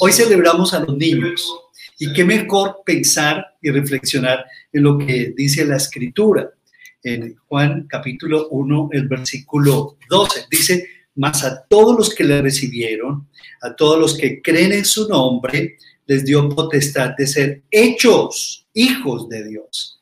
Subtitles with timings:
[0.00, 1.54] Hoy celebramos a los niños
[1.98, 6.50] y qué mejor pensar y reflexionar en lo que dice la escritura.
[7.02, 13.28] En Juan capítulo 1, el versículo 12, dice, mas a todos los que le recibieron,
[13.62, 19.28] a todos los que creen en su nombre, les dio potestad de ser hechos hijos
[19.28, 20.00] de Dios.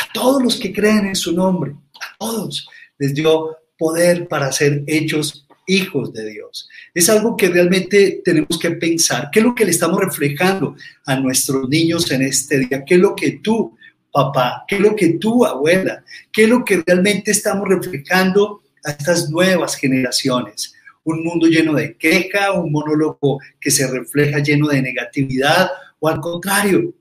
[0.00, 2.68] A todos los que creen en su nombre, a todos
[2.98, 6.68] les dio poder para ser hechos hijos de Dios.
[6.92, 9.30] Es algo que realmente tenemos que pensar.
[9.32, 10.76] ¿Qué es lo que le estamos reflejando
[11.06, 12.84] a nuestros niños en este día?
[12.84, 13.76] ¿Qué es lo que tú,
[14.12, 18.90] papá, qué es lo que tú, abuela, qué es lo que realmente estamos reflejando a
[18.90, 20.74] estas nuevas generaciones?
[21.04, 26.20] Un mundo lleno de queja, un monólogo que se refleja lleno de negatividad o al
[26.20, 26.94] contrario,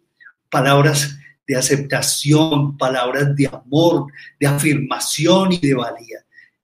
[0.49, 6.19] palabras de aceptación, palabras de amor, de afirmación y de valía.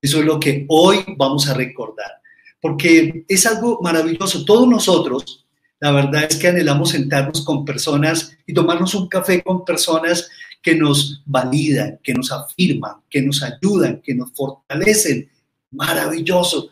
[0.05, 2.21] Eso es lo que hoy vamos a recordar,
[2.61, 4.45] porque es algo maravilloso.
[4.45, 5.47] Todos nosotros,
[5.79, 10.29] la verdad es que anhelamos sentarnos con personas y tomarnos un café con personas
[10.61, 15.27] que nos validan, que nos afirman, que nos ayudan, que nos fortalecen.
[15.71, 16.69] Maravilloso.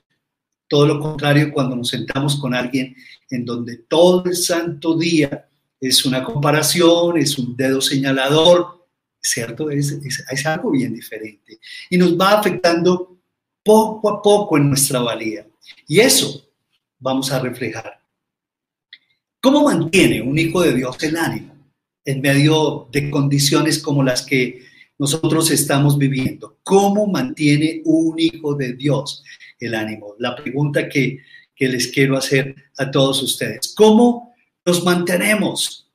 [0.67, 2.95] Todo lo contrario cuando nos sentamos con alguien
[3.31, 5.49] en donde todo el santo día
[5.81, 8.85] es una comparación, es un dedo señalador,
[9.19, 9.71] ¿cierto?
[9.71, 11.59] Es, es, es algo bien diferente.
[11.89, 13.12] Y nos va afectando
[13.63, 15.47] poco a poco en nuestra valía.
[15.87, 16.47] Y eso
[16.99, 17.99] vamos a reflejar.
[19.41, 21.53] ¿Cómo mantiene un hijo de Dios el ánimo
[22.05, 24.63] en medio de condiciones como las que
[24.97, 26.59] nosotros estamos viviendo?
[26.63, 29.23] ¿Cómo mantiene un hijo de Dios
[29.59, 30.15] el ánimo?
[30.19, 31.19] La pregunta que,
[31.55, 33.73] que les quiero hacer a todos ustedes.
[33.75, 34.33] ¿Cómo
[34.65, 35.89] nos mantenemos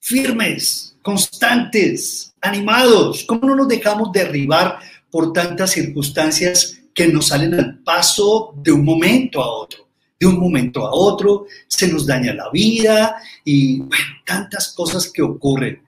[0.00, 3.24] firmes, constantes, animados?
[3.24, 4.78] ¿Cómo no nos dejamos derribar
[5.10, 9.88] por tantas circunstancias que nos salen al paso de un momento a otro.
[10.18, 13.82] De un momento a otro se nos daña la vida y
[14.24, 15.82] tantas cosas que ocurren.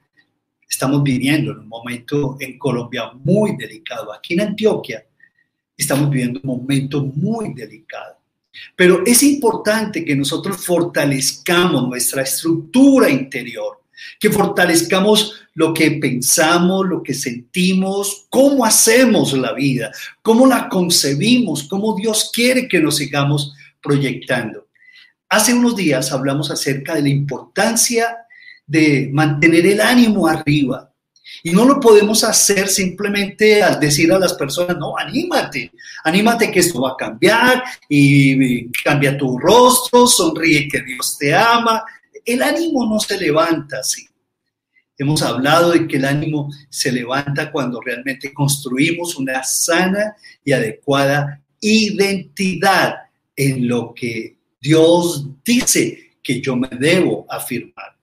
[0.68, 4.12] Estamos viviendo en un momento en Colombia muy delicado.
[4.12, 5.06] Aquí en Antioquia
[5.76, 8.16] estamos viviendo un momento muy delicado.
[8.76, 13.80] Pero es importante que nosotros fortalezcamos nuestra estructura interior,
[14.18, 19.92] que fortalezcamos lo que pensamos, lo que sentimos, cómo hacemos la vida,
[20.22, 24.66] cómo la concebimos, cómo Dios quiere que nos sigamos proyectando.
[25.28, 28.16] Hace unos días hablamos acerca de la importancia
[28.66, 30.90] de mantener el ánimo arriba.
[31.42, 35.72] Y no lo podemos hacer simplemente al decir a las personas, no, anímate,
[36.04, 41.84] anímate que esto va a cambiar y cambia tu rostro, sonríe que Dios te ama.
[42.24, 44.08] El ánimo no se levanta así.
[44.96, 50.14] Hemos hablado de que el ánimo se levanta cuando realmente construimos una sana
[50.44, 52.94] y adecuada identidad
[53.34, 57.96] en lo que Dios dice que yo me debo afirmar.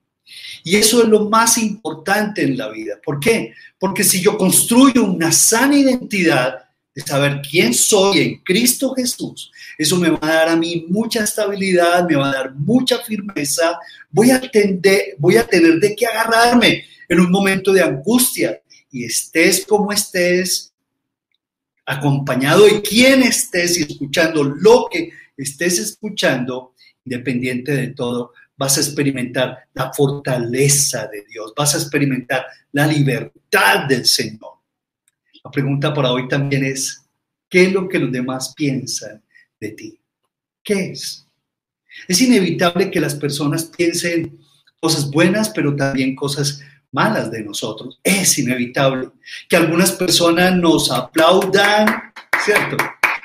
[0.64, 2.98] Y eso es lo más importante en la vida.
[3.04, 3.54] ¿Por qué?
[3.78, 6.61] Porque si yo construyo una sana identidad
[6.94, 11.24] de saber quién soy en Cristo Jesús, eso me va a dar a mí mucha
[11.24, 13.78] estabilidad, me va a dar mucha firmeza,
[14.10, 18.60] voy a, tener, voy a tener de qué agarrarme en un momento de angustia.
[18.90, 20.72] Y estés como estés,
[21.86, 28.80] acompañado de quien estés y escuchando lo que estés escuchando, independiente de todo, vas a
[28.80, 34.61] experimentar la fortaleza de Dios, vas a experimentar la libertad del Señor.
[35.44, 37.04] La pregunta para hoy también es,
[37.48, 39.22] ¿qué es lo que los demás piensan
[39.60, 40.00] de ti?
[40.62, 41.26] ¿Qué es?
[42.06, 44.38] Es inevitable que las personas piensen
[44.80, 47.98] cosas buenas, pero también cosas malas de nosotros.
[48.04, 49.10] Es inevitable
[49.48, 52.12] que algunas personas nos aplaudan,
[52.44, 52.76] ¿cierto?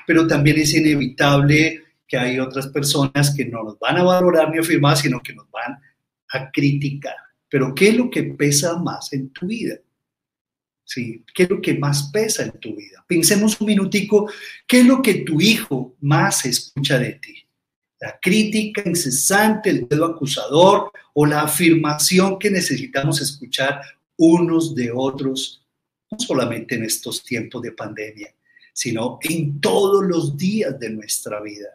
[0.07, 4.59] Pero también es inevitable que hay otras personas que no nos van a valorar ni
[4.59, 5.77] afirmar, sino que nos van
[6.29, 7.15] a criticar.
[7.49, 9.75] Pero ¿qué es lo que pesa más en tu vida?
[10.87, 11.25] ¿Sí?
[11.35, 13.03] ¿Qué es lo que más pesa en tu vida?
[13.05, 14.31] Pensemos un minutico,
[14.65, 17.45] ¿qué es lo que tu hijo más escucha de ti?
[17.99, 23.81] La crítica incesante, el dedo acusador o la afirmación que necesitamos escuchar
[24.15, 25.61] unos de otros,
[26.09, 28.33] no solamente en estos tiempos de pandemia,
[28.71, 31.67] sino en todos los días de nuestra vida.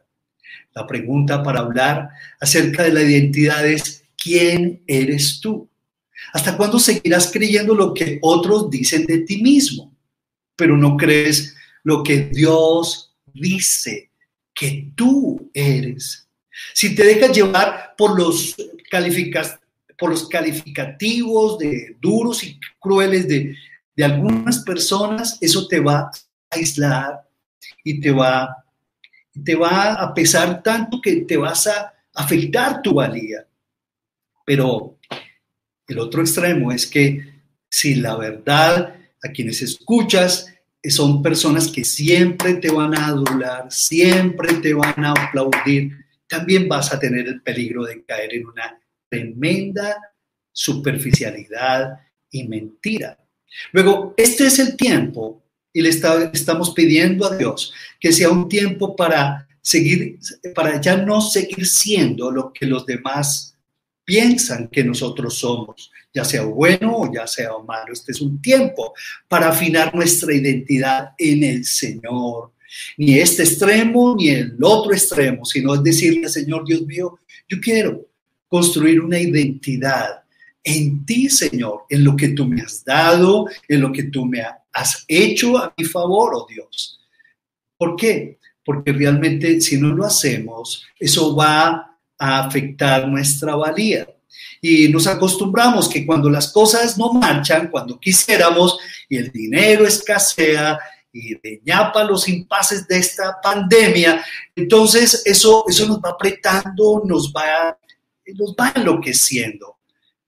[0.74, 2.08] La pregunta para hablar
[2.40, 5.68] acerca de la identidad es, ¿quién eres tú?
[6.32, 9.94] ¿Hasta cuándo seguirás creyendo lo que otros dicen de ti mismo,
[10.56, 14.10] pero no crees lo que Dios dice
[14.54, 16.28] que tú eres?
[16.74, 18.54] Si te dejas llevar por los,
[19.98, 23.56] por los calificativos de duros y crueles de,
[23.96, 26.12] de algunas personas, eso te va a
[26.50, 27.28] aislar
[27.84, 28.64] y te va,
[29.44, 33.46] te va a pesar tanto que te vas a afectar tu valía.
[34.44, 34.98] Pero
[35.92, 37.24] el otro extremo es que
[37.70, 40.52] si la verdad a quienes escuchas
[40.88, 45.92] son personas que siempre te van a adular, siempre te van a aplaudir,
[46.26, 49.96] también vas a tener el peligro de caer en una tremenda
[50.50, 51.98] superficialidad
[52.30, 53.18] y mentira.
[53.72, 58.96] Luego, este es el tiempo y le estamos pidiendo a Dios que sea un tiempo
[58.96, 60.18] para seguir,
[60.54, 63.51] para ya no seguir siendo lo que los demás
[64.12, 67.94] piensan que nosotros somos, ya sea bueno o ya sea malo.
[67.94, 68.92] Este es un tiempo
[69.26, 72.52] para afinar nuestra identidad en el Señor.
[72.98, 78.06] Ni este extremo ni el otro extremo, sino es decirle, Señor Dios mío, yo quiero
[78.48, 80.22] construir una identidad
[80.62, 84.42] en ti, Señor, en lo que tú me has dado, en lo que tú me
[84.74, 87.00] has hecho a mi favor, oh Dios.
[87.78, 88.38] ¿Por qué?
[88.62, 91.91] Porque realmente si no lo hacemos, eso va
[92.22, 94.06] a afectar nuestra valía.
[94.60, 98.78] Y nos acostumbramos que cuando las cosas no marchan, cuando quisiéramos
[99.08, 100.78] y el dinero escasea
[101.12, 104.24] y de ñapa los impases de esta pandemia,
[104.54, 107.76] entonces eso, eso nos va apretando, nos va,
[108.38, 109.78] nos va enloqueciendo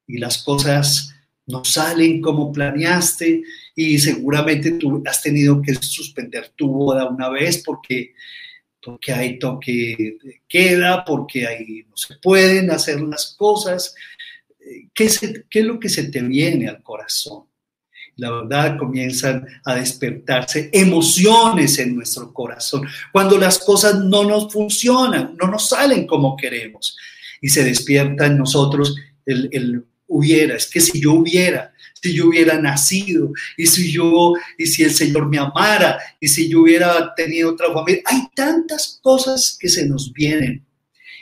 [0.08, 1.14] y las cosas
[1.46, 3.44] no salen como planeaste
[3.76, 8.14] y seguramente tú has tenido que suspender tu boda una vez porque,
[8.85, 13.95] porque hay toque queda, porque ahí no se pueden hacer las cosas.
[14.93, 15.09] ¿Qué,
[15.51, 17.45] ¿Qué es lo que se te viene al corazón?
[18.17, 25.37] La verdad comienzan a despertarse emociones en nuestro corazón cuando las cosas no nos funcionan,
[25.37, 26.97] no nos salen como queremos
[27.41, 28.97] y se despierta en nosotros
[29.27, 34.67] el hubiera, es que si yo hubiera, si yo hubiera nacido y si yo, y
[34.67, 39.56] si el Señor me amara y si yo hubiera tenido otra familia, hay tantas cosas
[39.59, 40.65] que se nos vienen.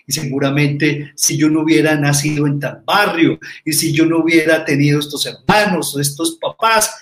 [0.07, 4.65] Y seguramente si yo no hubiera nacido en tal barrio y si yo no hubiera
[4.65, 6.93] tenido estos hermanos o estos papás,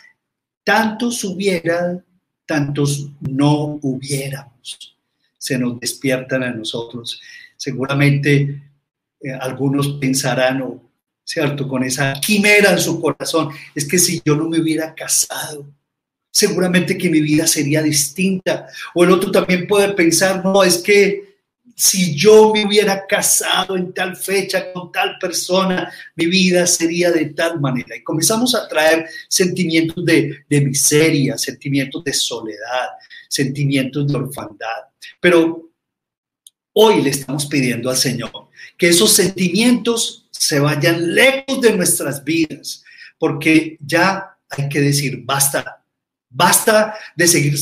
[0.62, 2.04] tantos hubiera,
[2.44, 4.96] tantos no hubiéramos.
[5.38, 7.20] Se nos despiertan a nosotros.
[7.56, 8.62] Seguramente
[9.22, 10.89] eh, algunos pensarán, o
[11.24, 11.68] ¿cierto?
[11.68, 13.50] Con esa quimera en su corazón.
[13.74, 15.72] Es que si yo no me hubiera casado,
[16.30, 18.68] seguramente que mi vida sería distinta.
[18.94, 21.30] O el otro también puede pensar, no, es que
[21.80, 27.26] si yo me hubiera casado en tal fecha con tal persona, mi vida sería de
[27.26, 27.96] tal manera.
[27.96, 32.88] Y comenzamos a traer sentimientos de, de miseria, sentimientos de soledad,
[33.28, 34.90] sentimientos de orfandad.
[35.20, 35.70] Pero
[36.74, 38.30] hoy le estamos pidiendo al Señor
[38.76, 42.82] que esos sentimientos se vayan lejos de nuestras vidas,
[43.18, 45.84] porque ya hay que decir, basta,
[46.30, 47.58] basta de seguir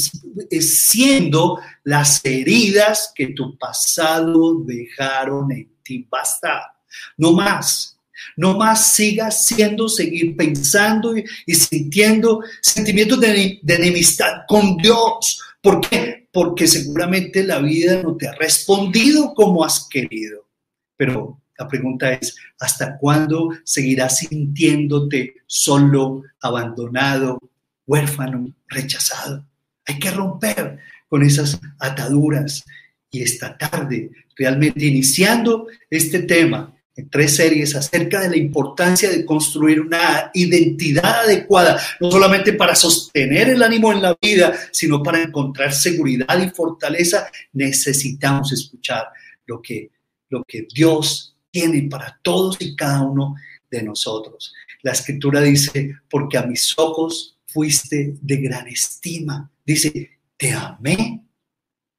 [0.63, 6.73] siendo las heridas que tu pasado dejaron en ti, basta,
[7.17, 7.97] no más.
[8.37, 15.41] No más sigas siendo, seguir pensando y, sintiendo sentimientos de, de enemistad con Dios.
[15.61, 16.29] ¿Por qué?
[16.33, 20.49] Porque seguramente la vida no te ha respondido como has querido.
[20.97, 27.39] Pero la pregunta es, ¿hasta cuándo seguirás sintiéndote solo, abandonado,
[27.85, 29.45] huérfano, rechazado?
[29.85, 30.79] Hay que romper
[31.09, 32.65] con esas ataduras.
[33.11, 39.25] Y esta tarde, realmente iniciando este tema en tres series acerca de la importancia de
[39.25, 45.23] construir una identidad adecuada, no solamente para sostener el ánimo en la vida, sino para
[45.23, 49.07] encontrar seguridad y fortaleza, necesitamos escuchar
[49.47, 49.91] lo que,
[50.29, 53.35] lo que Dios tiene para todos y cada uno
[53.69, 54.55] de nosotros.
[54.83, 59.51] La escritura dice, porque a mis ojos fuiste de gran estima.
[59.67, 61.25] Dice, te amé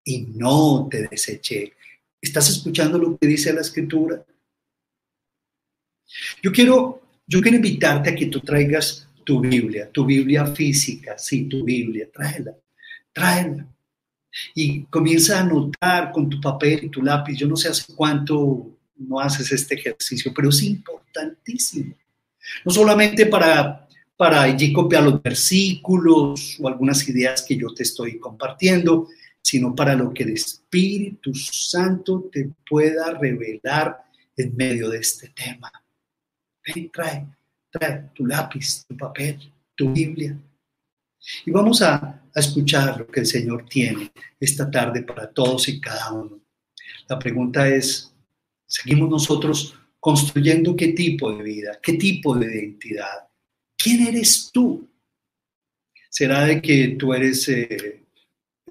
[0.05, 1.73] y no te deseché.
[2.21, 4.25] ¿Estás escuchando lo que dice la escritura?
[6.41, 11.43] Yo quiero, yo quiero invitarte a que tú traigas tu Biblia, tu Biblia física, sí,
[11.49, 12.55] tu Biblia, tráela,
[13.11, 13.67] tráela.
[14.55, 17.35] Y comienza a anotar con tu papel y tu lápiz.
[17.35, 21.95] Yo no sé hace cuánto no haces este ejercicio, pero es importantísimo.
[22.65, 23.87] No solamente para,
[24.17, 29.07] para allí copiar los versículos o algunas ideas que yo te estoy compartiendo,
[29.41, 34.03] sino para lo que el Espíritu Santo te pueda revelar
[34.35, 35.71] en medio de este tema.
[36.65, 37.27] Ven, trae,
[37.71, 39.39] trae tu lápiz, tu papel,
[39.75, 40.37] tu Biblia.
[41.45, 45.79] Y vamos a, a escuchar lo que el Señor tiene esta tarde para todos y
[45.79, 46.39] cada uno.
[47.07, 48.08] La pregunta es,
[48.69, 53.27] Seguimos nosotros construyendo qué tipo de vida, qué tipo de identidad.
[53.75, 54.87] ¿Quién eres tú?
[56.07, 58.03] ¿Será de que tú eres eh,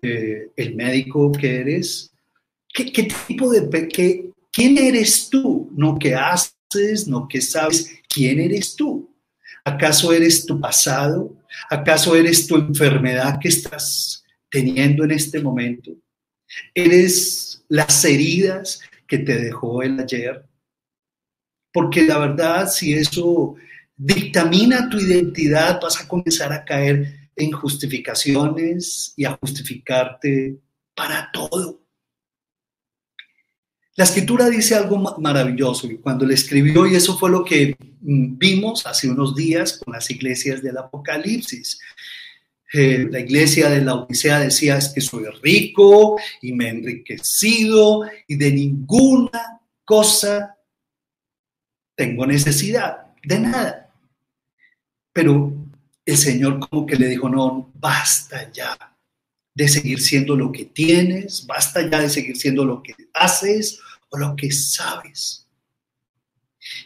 [0.00, 2.12] eh, el médico que eres?
[2.72, 5.68] ¿Qué, tipo de, qué, ¿quién eres tú?
[5.74, 9.12] No qué haces, no qué sabes, ¿quién eres tú?
[9.64, 11.36] ¿Acaso eres tu pasado?
[11.68, 15.90] ¿Acaso eres tu enfermedad que estás teniendo en este momento?
[16.72, 20.46] ¿Eres las heridas que te dejó el ayer?
[21.72, 23.56] Porque la verdad, si eso
[23.96, 30.58] dictamina tu identidad, vas a comenzar a caer en justificaciones y a justificarte
[30.94, 31.82] para todo.
[33.96, 38.38] La escritura dice algo maravilloso y cuando le escribió, y eso fue lo que mm,
[38.38, 41.80] vimos hace unos días con las iglesias del Apocalipsis.
[42.72, 48.02] Eh, la iglesia de la Odisea decía es que soy rico y me he enriquecido
[48.26, 50.54] y de ninguna cosa
[51.94, 53.92] tengo necesidad, de nada.
[55.12, 55.52] Pero
[56.04, 58.76] el Señor como que le dijo, no, basta ya
[59.54, 64.16] de seguir siendo lo que tienes, basta ya de seguir siendo lo que haces o
[64.16, 65.48] lo que sabes.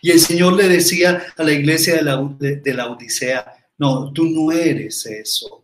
[0.01, 3.45] Y el Señor le decía a la iglesia de la, de, la Odisea,
[3.77, 5.62] no, tú no eres eso.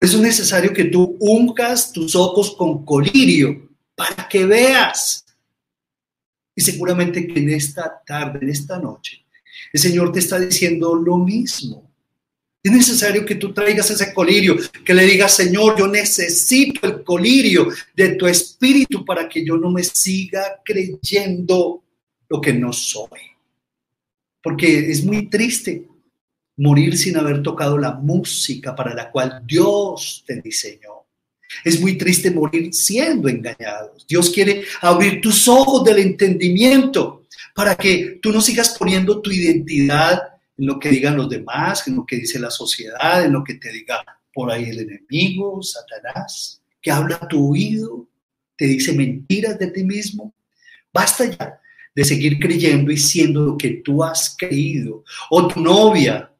[0.00, 5.24] Es necesario que tú ungas tus ojos con colirio para que veas.
[6.54, 9.24] Y seguramente que en esta tarde, en esta noche,
[9.72, 11.90] el Señor te está diciendo lo mismo.
[12.62, 17.68] Es necesario que tú traigas ese colirio, que le digas, Señor, yo necesito el colirio
[17.94, 21.82] de tu espíritu para que yo no me siga creyendo
[22.28, 23.20] lo que no soy.
[24.40, 25.88] Porque es muy triste
[26.56, 31.06] morir sin haber tocado la música para la cual Dios te diseñó.
[31.64, 34.06] Es muy triste morir siendo engañados.
[34.06, 40.20] Dios quiere abrir tus ojos del entendimiento para que tú no sigas poniendo tu identidad
[40.56, 43.54] en lo que digan los demás, en lo que dice la sociedad, en lo que
[43.54, 48.08] te diga por ahí el enemigo, Satanás, que habla a tu oído,
[48.56, 50.34] te dice mentiras de ti mismo.
[50.92, 51.58] Basta ya
[51.94, 55.04] de seguir creyendo y siendo lo que tú has creído.
[55.30, 56.31] O tu novia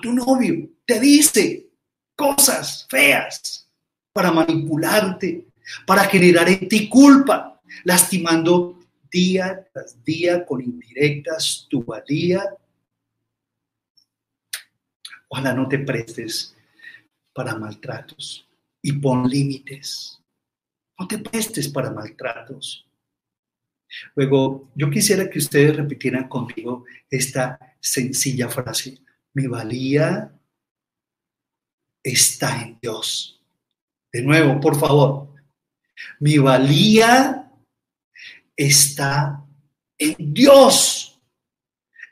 [0.00, 1.68] tu novio te dice
[2.16, 3.68] cosas feas
[4.12, 5.46] para manipularte,
[5.86, 8.78] para generar en ti culpa, lastimando
[9.10, 12.42] día tras día con indirectas tu valía
[15.34, 16.54] Ojalá no te prestes
[17.32, 18.48] para maltratos
[18.80, 20.20] y pon límites.
[20.96, 22.86] No te prestes para maltratos.
[24.14, 28.98] Luego, yo quisiera que ustedes repitieran conmigo esta sencilla frase.
[29.34, 30.32] Mi valía
[32.02, 33.42] está en Dios.
[34.12, 35.28] De nuevo, por favor.
[36.20, 37.50] Mi valía
[38.56, 39.44] está
[39.98, 41.14] en Dios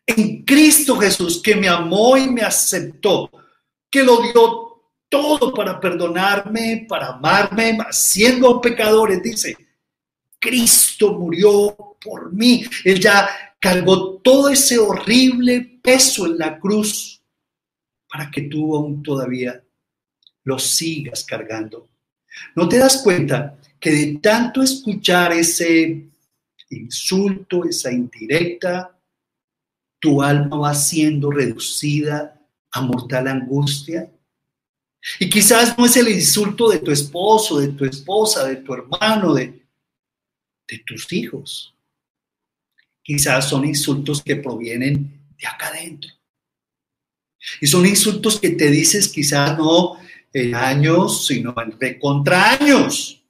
[0.07, 3.31] en Cristo Jesús, que me amó y me aceptó,
[3.91, 9.57] que lo dio todo para perdonarme, para amarme, siendo pecadores, dice,
[10.38, 12.64] Cristo murió por mí.
[12.85, 17.23] Él ya cargó todo ese horrible peso en la cruz
[18.11, 19.62] para que tú aún todavía
[20.42, 21.88] lo sigas cargando.
[22.57, 26.09] ¿No te das cuenta que de tanto escuchar ese
[26.71, 28.99] insulto, esa indirecta,
[30.00, 32.40] tu alma va siendo reducida
[32.73, 34.11] a mortal angustia.
[35.21, 39.35] Y quizás no es el insulto de tu esposo, de tu esposa, de tu hermano,
[39.35, 39.62] de,
[40.66, 41.73] de tus hijos.
[43.02, 46.11] Quizás son insultos que provienen de acá adentro.
[47.61, 49.97] Y son insultos que te dices quizás no
[50.32, 53.23] en años, sino en recontra años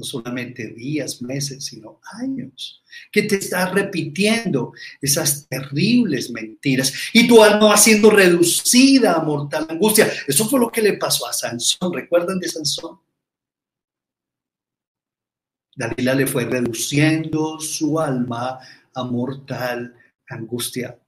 [0.00, 7.42] no solamente días, meses, sino años, que te estás repitiendo esas terribles mentiras y tu
[7.42, 10.10] alma va siendo reducida a mortal angustia.
[10.26, 11.92] Eso fue lo que le pasó a Sansón.
[11.92, 12.98] ¿Recuerdan de Sansón?
[15.80, 18.58] Dalila le fue reduciendo su alma
[18.94, 19.94] a mortal
[20.28, 20.98] angustia.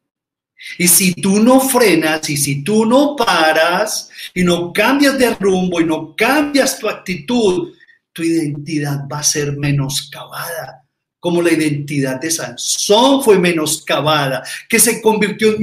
[0.79, 5.81] Y si tú no frenas y si tú no paras y no cambias de rumbo
[5.81, 7.75] y no cambias tu actitud,
[8.15, 10.87] tu identidad va a ser menoscabada,
[11.19, 15.55] como la identidad de Sansón fue menoscabada, que se convirtió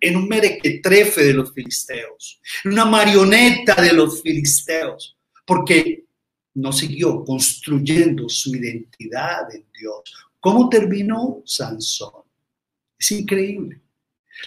[0.00, 6.04] en un merequetrefe de los filisteos, en una marioneta de los filisteos, porque
[6.54, 10.02] no siguió construyendo su identidad en Dios.
[10.38, 12.24] ¿Cómo terminó Sansón?
[12.98, 13.80] Es increíble.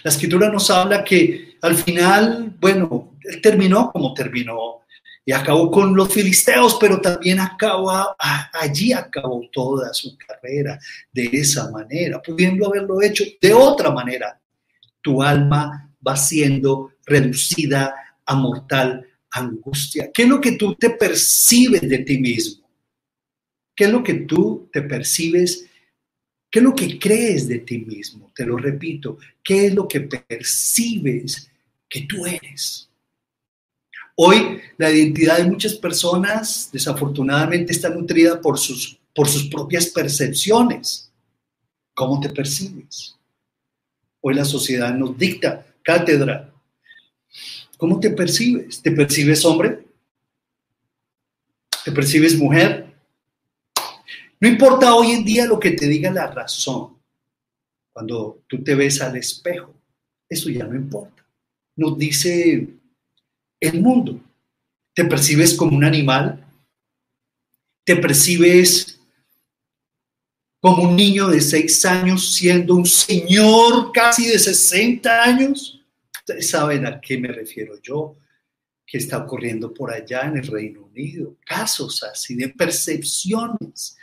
[0.02, 4.84] La escritura nos habla que al final, bueno, él terminó como terminó,
[5.26, 8.14] y acabó con los filisteos, pero también acabó,
[8.52, 10.78] allí acabó toda su carrera
[11.12, 14.38] de esa manera, pudiendo haberlo hecho de otra manera.
[15.00, 17.94] Tu alma va siendo reducida
[18.26, 20.10] a mortal angustia.
[20.12, 22.64] ¿Qué es lo que tú te percibes de ti mismo?
[23.74, 25.66] ¿Qué es lo que tú te percibes?
[26.50, 28.30] ¿Qué es lo que crees de ti mismo?
[28.34, 31.50] Te lo repito, ¿qué es lo que percibes
[31.88, 32.88] que tú eres?
[34.16, 41.10] Hoy la identidad de muchas personas desafortunadamente está nutrida por sus, por sus propias percepciones.
[41.92, 43.16] ¿Cómo te percibes?
[44.20, 46.53] Hoy la sociedad nos dicta cátedra.
[47.76, 48.80] ¿Cómo te percibes?
[48.82, 49.84] ¿Te percibes hombre?
[51.84, 52.94] ¿Te percibes mujer?
[54.40, 56.96] No importa hoy en día lo que te diga la razón.
[57.92, 59.74] Cuando tú te ves al espejo,
[60.28, 61.24] eso ya no importa.
[61.76, 62.68] Nos dice
[63.60, 64.20] el mundo.
[64.94, 66.44] ¿Te percibes como un animal?
[67.84, 69.00] ¿Te percibes
[70.60, 75.83] como un niño de seis años siendo un señor casi de 60 años?
[76.26, 78.16] Ustedes saben a qué me refiero yo,
[78.86, 81.36] que está ocurriendo por allá en el Reino Unido.
[81.44, 83.98] Casos así de percepciones.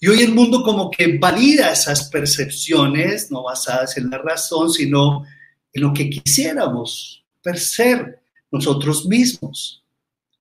[0.00, 5.24] Y hoy el mundo como que valida esas percepciones, no basadas en la razón, sino
[5.72, 8.20] en lo que quisiéramos ser
[8.50, 9.84] nosotros mismos.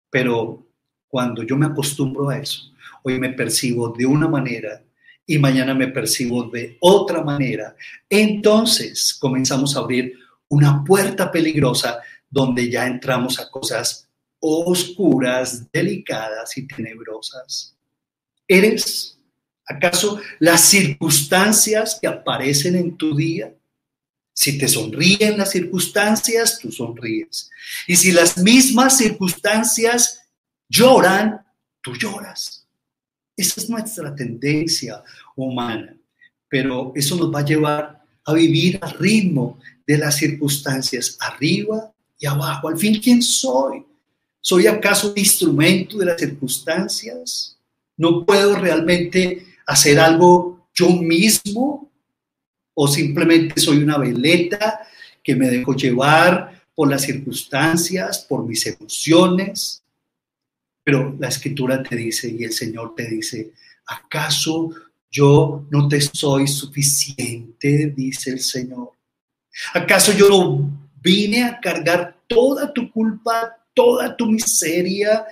[0.10, 0.66] Pero
[1.08, 4.84] cuando yo me acostumbro a eso, hoy me percibo de una manera
[5.28, 7.76] y mañana me percibo de otra manera,
[8.10, 10.23] entonces comenzamos a abrir
[10.54, 14.08] una puerta peligrosa donde ya entramos a cosas
[14.40, 17.76] oscuras, delicadas y tenebrosas.
[18.48, 19.18] ¿Eres
[19.66, 23.52] acaso las circunstancias que aparecen en tu día?
[24.36, 27.50] Si te sonríen las circunstancias, tú sonríes.
[27.88, 30.22] Y si las mismas circunstancias
[30.70, 31.44] lloran,
[31.82, 32.68] tú lloras.
[33.36, 35.02] Esa es nuestra tendencia
[35.36, 35.96] humana.
[36.48, 42.26] Pero eso nos va a llevar a vivir al ritmo de las circunstancias, arriba y
[42.26, 42.70] abajo.
[42.70, 43.86] Al fin, ¿quién soy?
[44.40, 47.58] ¿Soy acaso instrumento de las circunstancias?
[47.98, 51.84] ¿No puedo realmente hacer algo yo mismo?
[52.74, 54.80] o simplemente soy una veleta
[55.24, 59.84] que me dejo llevar por las circunstancias, por mis emociones.
[60.84, 63.54] Pero la escritura te dice y el Señor te dice,
[63.86, 64.72] ¿acaso
[65.10, 67.94] yo no te soy suficiente?
[67.96, 68.92] Dice el Señor.
[69.74, 75.26] ¿Acaso yo no vine a cargar toda tu culpa, toda tu miseria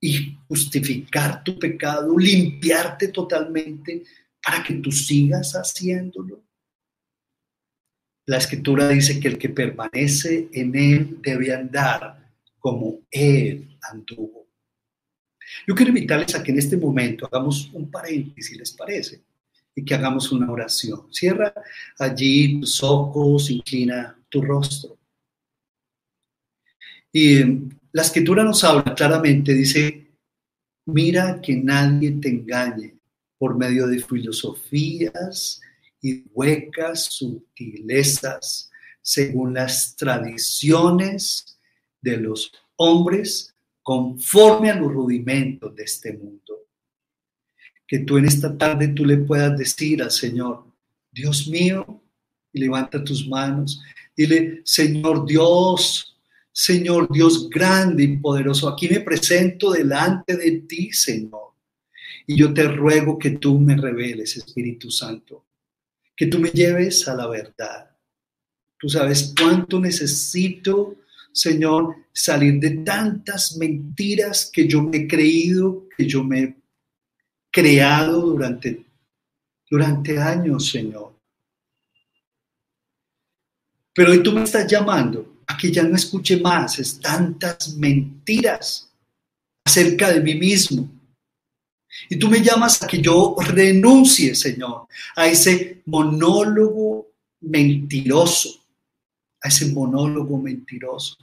[0.00, 4.02] y justificar tu pecado, limpiarte totalmente?
[4.42, 6.42] para que tú sigas haciéndolo.
[8.26, 14.48] La escritura dice que el que permanece en él debe andar como él anduvo.
[15.66, 19.22] Yo quiero invitarles a que en este momento hagamos un paréntesis, si les parece,
[19.74, 21.06] y que hagamos una oración.
[21.12, 21.52] Cierra
[21.98, 24.98] allí tus ojos, inclina tu rostro.
[27.12, 27.42] Y
[27.92, 30.10] la escritura nos habla claramente, dice,
[30.86, 32.96] mira que nadie te engañe
[33.38, 35.60] por medio de filosofías
[36.00, 38.70] y huecas sutilezas
[39.02, 41.58] según las tradiciones
[42.00, 46.61] de los hombres conforme a los rudimentos de este mundo.
[47.92, 50.64] Que tú en esta tarde tú le puedas decir al Señor,
[51.10, 52.02] Dios mío,
[52.50, 53.82] y levanta tus manos,
[54.16, 56.18] dile, Señor Dios,
[56.50, 61.52] Señor Dios grande y poderoso, aquí me presento delante de ti, Señor.
[62.26, 65.44] Y yo te ruego que tú me reveles, Espíritu Santo,
[66.16, 67.90] que tú me lleves a la verdad.
[68.78, 70.96] Tú sabes cuánto necesito,
[71.30, 76.61] Señor, salir de tantas mentiras que yo me he creído, que yo me he
[77.52, 78.84] creado durante,
[79.70, 81.12] durante años, Señor.
[83.94, 88.90] Pero hoy tú me estás llamando a que ya no escuche más es tantas mentiras
[89.64, 90.90] acerca de mí mismo,
[92.08, 97.06] y tú me llamas a que yo renuncie, Señor, a ese monólogo
[97.42, 98.48] mentiroso,
[99.42, 101.16] a ese monólogo mentiroso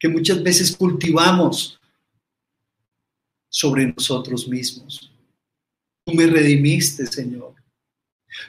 [0.00, 1.79] que muchas veces cultivamos
[3.50, 5.12] sobre nosotros mismos.
[6.06, 7.54] Tú me redimiste, Señor.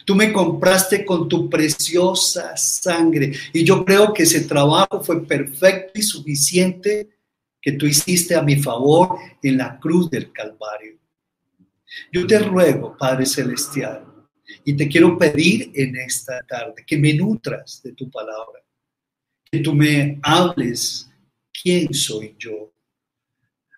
[0.06, 6.00] Tú me compraste con tu preciosa sangre y yo creo que ese trabajo fue perfecto
[6.00, 7.10] y suficiente
[7.62, 10.98] que tú hiciste a mi favor en la cruz del Calvario.
[12.12, 14.06] Yo te ruego, Padre Celestial,
[14.64, 18.64] y te quiero pedir en esta tarde que me nutras de tu palabra,
[19.52, 21.10] que tú me hables
[21.62, 22.74] quién soy yo.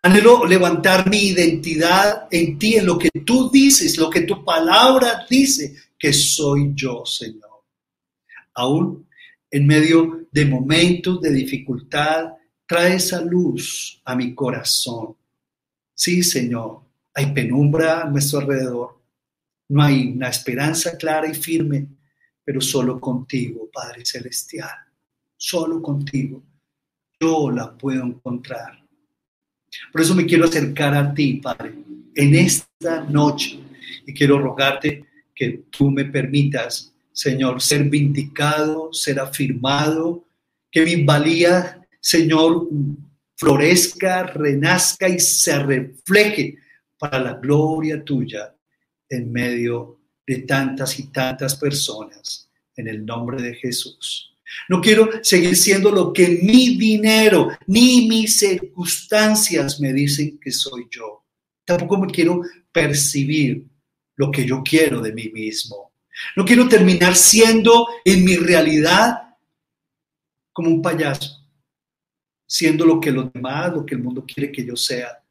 [0.03, 5.25] Anhelo levantar mi identidad en ti, en lo que tú dices, lo que tu palabra
[5.29, 7.63] dice que soy yo, Señor.
[8.55, 9.07] Aún
[9.49, 12.33] en medio de momentos de dificultad,
[12.65, 15.15] trae esa luz a mi corazón
[15.95, 16.81] Sí, Señor,
[17.13, 18.99] hay penumbra a nuestro alrededor.
[19.69, 21.87] No hay una esperanza clara y firme,
[22.43, 24.69] pero solo contigo, Padre Celestial.
[25.37, 26.43] Solo contigo.
[27.19, 28.82] Yo la puedo encontrar.
[29.91, 31.73] Por eso me quiero acercar a ti, Padre,
[32.15, 33.59] en esta noche.
[34.05, 35.05] Y quiero rogarte
[35.35, 40.25] que tú me permitas, Señor, ser vindicado, ser afirmado,
[40.71, 42.67] que mi valía, Señor,
[43.35, 46.57] florezca, renazca y se refleje
[46.97, 48.55] para la gloria tuya
[49.09, 54.32] en medio de tantas y tantas personas, en el nombre de Jesús.
[54.69, 60.87] No quiero seguir siendo lo que mi dinero ni mis circunstancias me dicen que soy
[60.89, 61.23] yo.
[61.65, 63.65] Tampoco me quiero percibir
[64.15, 65.93] lo que yo quiero de mí mismo.
[66.35, 69.35] No quiero terminar siendo en mi realidad
[70.51, 71.47] como un payaso,
[72.47, 75.23] siendo lo que los demás, lo que el mundo quiere que yo sea,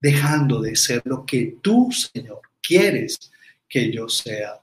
[0.00, 3.18] dejando de ser lo que tú, Señor, quieres
[3.68, 4.60] que yo sea.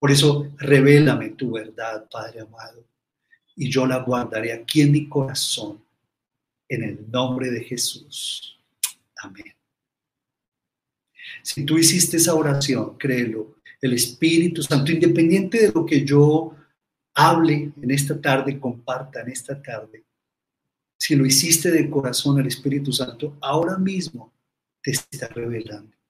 [0.00, 2.84] Por eso, revélame tu verdad, Padre amado,
[3.54, 5.84] y yo la guardaré aquí en mi corazón,
[6.68, 8.58] en el nombre de Jesús.
[9.18, 9.54] Amén.
[11.42, 16.56] Si tú hiciste esa oración, créelo, el Espíritu Santo, independiente de lo que yo
[17.14, 20.04] hable en esta tarde, comparta en esta tarde,
[20.98, 24.32] si lo hiciste de corazón el Espíritu Santo, ahora mismo
[24.82, 26.00] te está revelando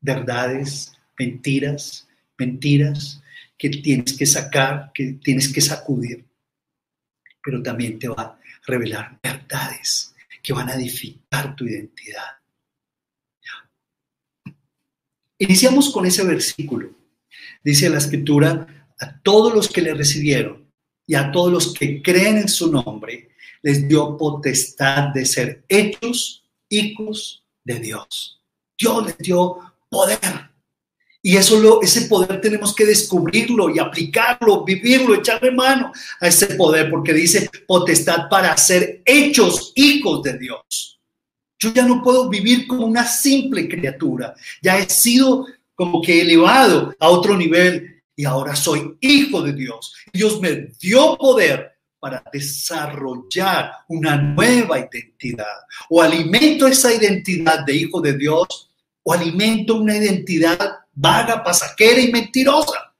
[0.00, 2.07] verdades, mentiras,
[2.38, 3.20] mentiras
[3.56, 6.24] que tienes que sacar, que tienes que sacudir,
[7.42, 12.38] pero también te va a revelar verdades que van a edificar tu identidad.
[15.38, 16.90] Iniciamos con ese versículo.
[17.62, 18.66] Dice la escritura,
[18.98, 20.66] a todos los que le recibieron
[21.06, 23.30] y a todos los que creen en su nombre,
[23.62, 28.40] les dio potestad de ser hechos hijos de Dios.
[28.78, 30.47] Dios les dio poder.
[31.28, 36.54] Y eso lo, ese poder tenemos que descubrirlo y aplicarlo, vivirlo, echarle mano a ese
[36.54, 40.98] poder, porque dice potestad para ser hechos hijos de Dios.
[41.58, 46.94] Yo ya no puedo vivir como una simple criatura, ya he sido como que elevado
[46.98, 49.96] a otro nivel y ahora soy hijo de Dios.
[50.10, 55.58] Dios me dio poder para desarrollar una nueva identidad.
[55.90, 58.67] O alimento esa identidad de hijo de Dios
[59.08, 62.92] o alimento una identidad vaga, pasaquera y mentirosa.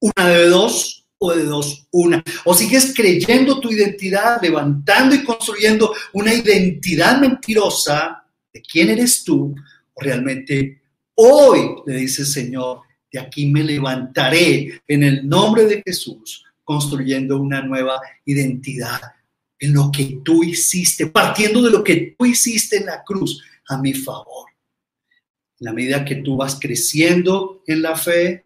[0.00, 2.24] Una de dos o de dos, una.
[2.46, 9.54] O sigues creyendo tu identidad, levantando y construyendo una identidad mentirosa de quién eres tú,
[9.92, 10.80] o realmente
[11.16, 12.80] hoy le dice Señor,
[13.12, 19.02] de aquí me levantaré en el nombre de Jesús, construyendo una nueva identidad
[19.58, 23.76] en lo que tú hiciste, partiendo de lo que tú hiciste en la cruz a
[23.76, 24.51] mi favor
[25.62, 28.44] la medida que tú vas creciendo en la fe,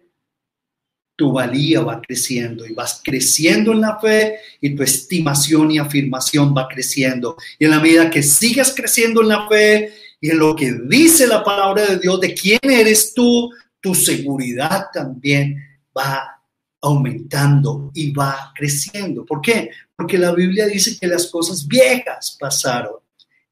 [1.17, 6.55] tu valía va creciendo y vas creciendo en la fe y tu estimación y afirmación
[6.55, 7.37] va creciendo.
[7.59, 11.27] Y en la medida que sigas creciendo en la fe y en lo que dice
[11.27, 13.51] la palabra de Dios de quién eres tú,
[13.81, 15.57] tu seguridad también
[15.97, 16.39] va
[16.83, 19.25] aumentando y va creciendo.
[19.25, 19.71] ¿Por qué?
[19.97, 22.97] Porque la Biblia dice que las cosas viejas pasaron.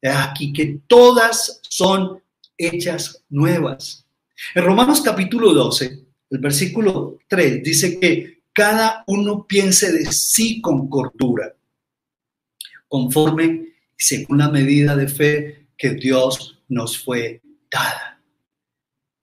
[0.03, 2.21] Aquí que todas son
[2.57, 4.05] hechas nuevas.
[4.53, 10.89] En Romanos capítulo 12, el versículo 3 dice que cada uno piense de sí con
[10.89, 11.55] cordura,
[12.87, 17.41] conforme según la medida de fe que Dios nos fue
[17.71, 18.21] dada.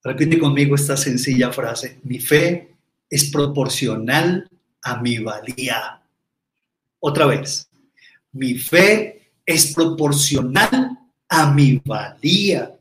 [0.04, 2.00] Repite conmigo esta sencilla frase.
[2.02, 2.76] Mi fe
[3.08, 4.48] es proporcional
[4.82, 6.02] a mi valía.
[6.98, 7.68] Otra vez.
[8.32, 12.74] Mi fe es proporcional a mi valía.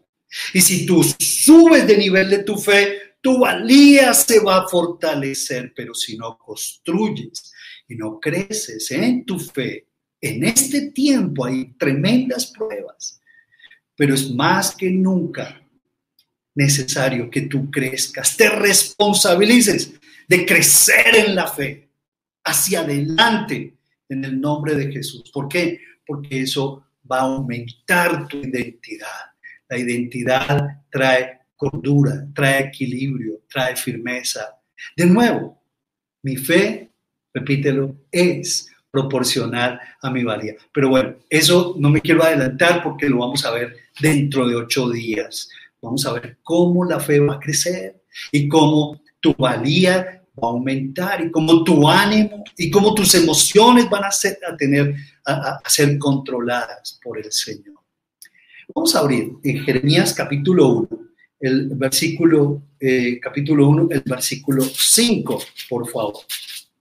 [0.54, 5.74] Y si tú subes de nivel de tu fe, tu valía se va a fortalecer,
[5.76, 7.54] pero si no construyes
[7.88, 9.88] y no creces en tu fe,
[10.20, 13.20] en este tiempo hay tremendas pruebas,
[13.96, 15.62] pero es más que nunca
[16.56, 19.94] necesario que tú crezcas, te responsabilices
[20.28, 21.90] de crecer en la fe
[22.44, 23.76] hacia adelante
[24.10, 25.30] en el nombre de Jesús.
[25.32, 25.80] ¿Por qué?
[26.06, 29.31] Porque eso va a aumentar tu identidad
[29.72, 34.58] la identidad trae cordura, trae equilibrio, trae firmeza.
[34.98, 35.58] De nuevo,
[36.24, 36.92] mi fe,
[37.34, 40.56] repítelo, es proporcional a mi valía.
[40.74, 44.90] Pero bueno, eso no me quiero adelantar porque lo vamos a ver dentro de ocho
[44.90, 45.50] días.
[45.82, 50.52] Vamos a ver cómo la fe va a crecer y cómo tu valía va a
[50.52, 54.94] aumentar y cómo tu ánimo y cómo tus emociones van a, ser, a tener
[55.26, 57.81] a ser controladas por el Señor.
[58.74, 60.90] Vamos a abrir en Jeremías capítulo 1,
[61.42, 66.24] el versículo, eh, capítulo 1, el versículo 5, por favor.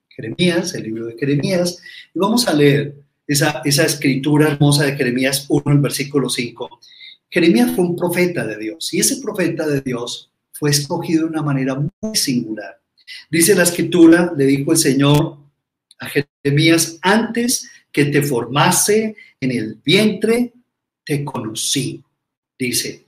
[0.08, 1.82] Jeremías, el libro de Jeremías,
[2.14, 2.94] y vamos a leer
[3.26, 6.80] esa, esa escritura hermosa de Jeremías 1, el versículo 5.
[7.28, 11.42] Jeremías fue un profeta de Dios y ese profeta de Dios fue escogido de una
[11.42, 12.80] manera muy singular.
[13.30, 15.38] Dice la escritura, le dijo el Señor
[15.98, 20.52] a Jeremías, antes que te formase en el vientre,
[21.10, 22.04] te conocí,
[22.56, 23.04] dice.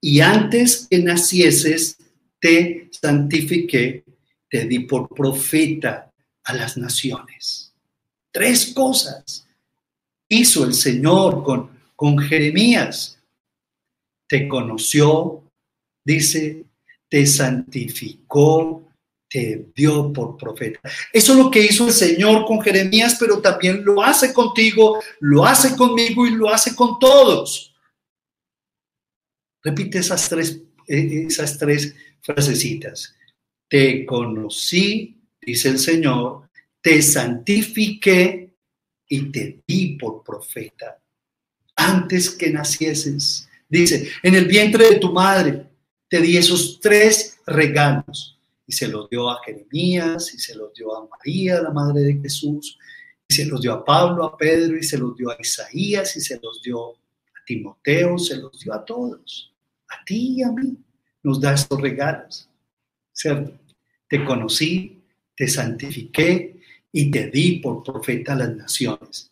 [0.00, 1.96] Y antes que nacieses,
[2.40, 4.02] te santifiqué,
[4.50, 7.72] te di por profeta a las naciones.
[8.32, 9.46] Tres cosas
[10.28, 13.20] hizo el Señor con, con Jeremías.
[14.26, 15.44] Te conoció,
[16.04, 16.64] dice,
[17.08, 18.91] te santificó,
[19.32, 20.78] te dio por profeta.
[21.10, 25.46] Eso es lo que hizo el Señor con Jeremías, pero también lo hace contigo, lo
[25.46, 27.74] hace conmigo y lo hace con todos.
[29.62, 33.14] Repite esas tres, eh, esas tres frasecitas.
[33.68, 36.50] Te conocí, dice el Señor,
[36.82, 38.54] te santifiqué
[39.08, 41.00] y te di por profeta.
[41.74, 45.68] Antes que nacieses, dice, en el vientre de tu madre,
[46.08, 48.31] te di esos tres regalos
[48.66, 52.20] y se los dio a Jeremías, y se los dio a María, la madre de
[52.20, 52.78] Jesús,
[53.28, 56.20] y se los dio a Pablo, a Pedro, y se los dio a Isaías, y
[56.20, 59.52] se los dio a Timoteo, se los dio a todos,
[59.88, 60.76] a ti y a mí,
[61.22, 62.48] nos da estos regalos,
[63.12, 63.58] ¿cierto?
[64.08, 65.02] Te conocí,
[65.36, 66.60] te santifiqué
[66.92, 69.30] y te di por profeta a las naciones.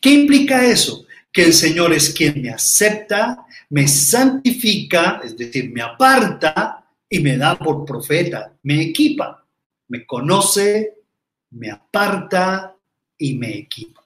[0.00, 1.06] ¿Qué implica eso?
[1.32, 6.81] Que el Señor es quien me acepta, me santifica, es decir, me aparta
[7.12, 9.46] y me da por profeta, me equipa,
[9.88, 10.94] me conoce,
[11.50, 12.74] me aparta
[13.18, 14.02] y me equipa.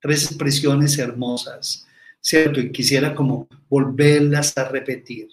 [0.00, 1.86] Tres expresiones hermosas,
[2.20, 2.58] ¿cierto?
[2.58, 5.28] Y quisiera como volverlas a repetir.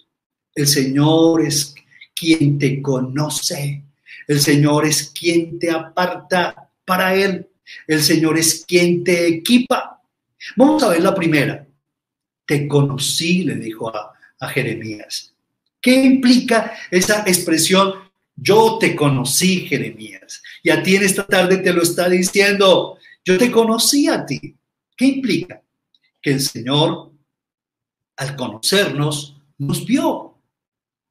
[0.54, 1.74] El Señor es
[2.14, 3.82] quien te conoce,
[4.28, 7.48] el Señor es quien te aparta para Él,
[7.88, 10.00] el Señor es quien te equipa.
[10.54, 11.66] Vamos a ver la primera.
[12.46, 15.34] Te conocí, le dijo a, a Jeremías.
[15.80, 17.94] ¿Qué implica esa expresión?
[18.34, 20.42] Yo te conocí, Jeremías.
[20.62, 22.98] Y a ti en esta tarde te lo está diciendo.
[23.24, 24.56] Yo te conocí a ti.
[24.96, 25.62] ¿Qué implica?
[26.20, 27.12] Que el Señor,
[28.16, 30.34] al conocernos, nos vio.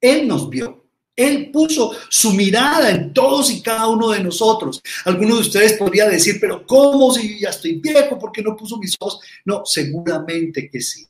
[0.01, 0.85] Él nos vio.
[1.15, 4.81] Él puso su mirada en todos y cada uno de nosotros.
[5.03, 8.19] Algunos de ustedes podría decir, pero ¿cómo si ya estoy viejo?
[8.19, 9.19] ¿Por qué no puso mis ojos?
[9.43, 11.07] No, seguramente que sí.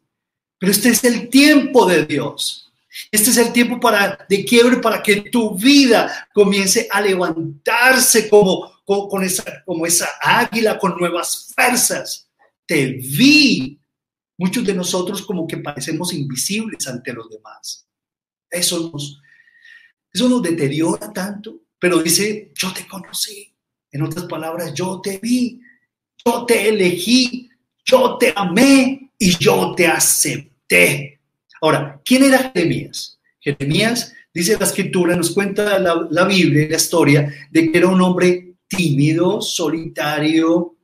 [0.58, 2.67] Pero este es el tiempo de Dios.
[3.12, 8.72] Este es el tiempo para, de quiebre para que tu vida comience a levantarse como,
[8.86, 12.30] con esa, como esa águila con nuevas fuerzas.
[12.66, 13.80] Te vi.
[14.40, 17.88] Muchos de nosotros como que parecemos invisibles ante los demás.
[18.50, 19.20] Eso nos,
[20.14, 23.54] eso nos deteriora tanto, pero dice, yo te conocí.
[23.92, 25.60] En otras palabras, yo te vi,
[26.24, 27.50] yo te elegí,
[27.84, 31.17] yo te amé y yo te acepté.
[31.62, 33.20] Ahora, ¿quién era Jeremías?
[33.40, 38.56] Jeremías, dice la escritura, nos cuenta la, Biblia, la historia, de que era un hombre
[38.68, 40.76] tímido, solitario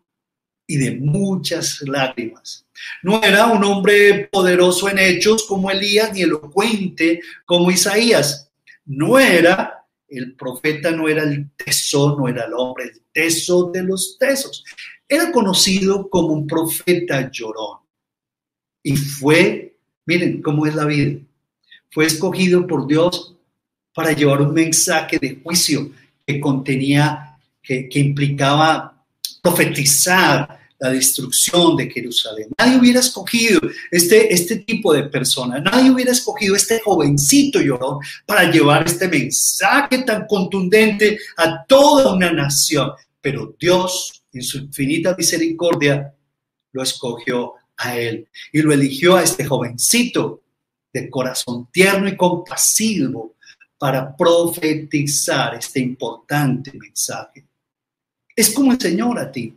[0.66, 2.66] y de muchas lágrimas.
[3.02, 8.50] No era un hombre poderoso en hechos como Elías, ni elocuente como Isaías.
[8.86, 13.84] No era, el profeta no era el teso, no era el hombre, el teso de
[13.84, 14.64] los tesos.
[15.08, 17.80] Era conocido como un profeta llorón.
[18.82, 19.73] Y fue
[20.06, 21.20] Miren cómo es la vida.
[21.92, 23.36] Fue escogido por Dios
[23.94, 25.92] para llevar un mensaje de juicio
[26.26, 29.06] que contenía, que, implicaba
[29.42, 32.50] profetizar la destrucción de Jerusalén.
[32.58, 33.62] Nadie hubiera escogido
[33.92, 40.00] este, este tipo de persona, nadie hubiera escogido este jovencito llorón para llevar este mensaje
[40.00, 42.92] tan contundente a toda una nación.
[43.22, 46.14] Pero Dios, en su infinita misericordia,
[46.74, 50.42] lo escogió a él y lo eligió a este jovencito
[50.94, 53.36] de corazón tierno y compasivo
[53.78, 57.46] para profetizar este importante mensaje.
[58.36, 59.54] Es como el Señor a ti,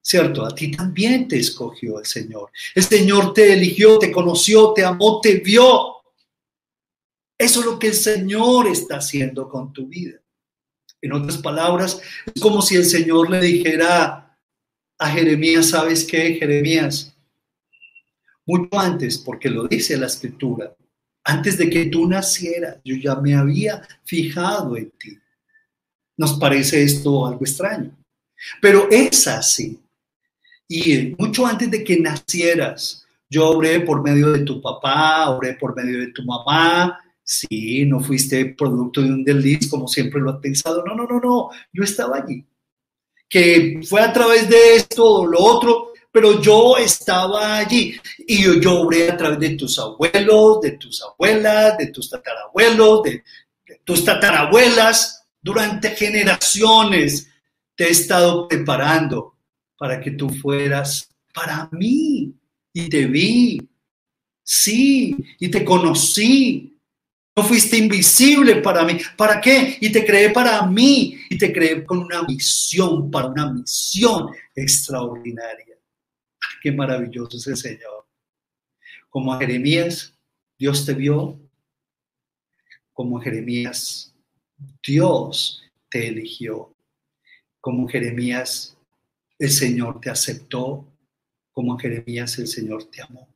[0.00, 0.44] ¿cierto?
[0.44, 2.50] A ti también te escogió el Señor.
[2.74, 5.94] El Señor te eligió, te conoció, te amó, te vio.
[7.38, 10.20] Eso es lo que el Señor está haciendo con tu vida.
[11.02, 12.00] En otras palabras,
[12.32, 14.38] es como si el Señor le dijera
[14.98, 17.13] a Jeremías, ¿sabes qué, Jeremías?
[18.46, 20.74] Mucho antes, porque lo dice la escritura,
[21.24, 25.18] antes de que tú nacieras, yo ya me había fijado en ti.
[26.16, 27.96] Nos parece esto algo extraño,
[28.60, 29.80] pero es así.
[30.68, 35.74] Y mucho antes de que nacieras, yo obré por medio de tu papá, obré por
[35.74, 37.00] medio de tu mamá.
[37.22, 40.84] Sí, no fuiste producto de un desliz como siempre lo has pensado.
[40.84, 41.50] No, no, no, no.
[41.72, 42.44] Yo estaba allí.
[43.28, 45.83] Que fue a través de esto o lo otro,
[46.14, 48.00] pero yo estaba allí.
[48.24, 53.02] Y yo, yo obré a través de tus abuelos, de tus abuelas, de tus tatarabuelos,
[53.02, 53.24] de,
[53.66, 55.26] de tus tatarabuelas.
[55.42, 57.26] Durante generaciones
[57.74, 59.38] te he estado preparando
[59.76, 62.32] para que tú fueras para mí
[62.72, 63.68] y te vi.
[64.40, 66.78] Sí, y te conocí.
[67.34, 68.98] No fuiste invisible para mí.
[69.16, 69.78] ¿Para qué?
[69.80, 71.18] Y te creé para mí.
[71.28, 75.73] Y te creé con una misión, para una misión extraordinaria.
[76.64, 78.06] Qué maravilloso es el Señor.
[79.10, 80.14] Como Jeremías,
[80.58, 81.38] Dios te vio.
[82.94, 84.14] Como Jeremías,
[84.82, 86.74] Dios te eligió.
[87.60, 88.78] Como Jeremías,
[89.38, 90.90] el Señor te aceptó
[91.52, 93.28] como Jeremías el Señor te amó.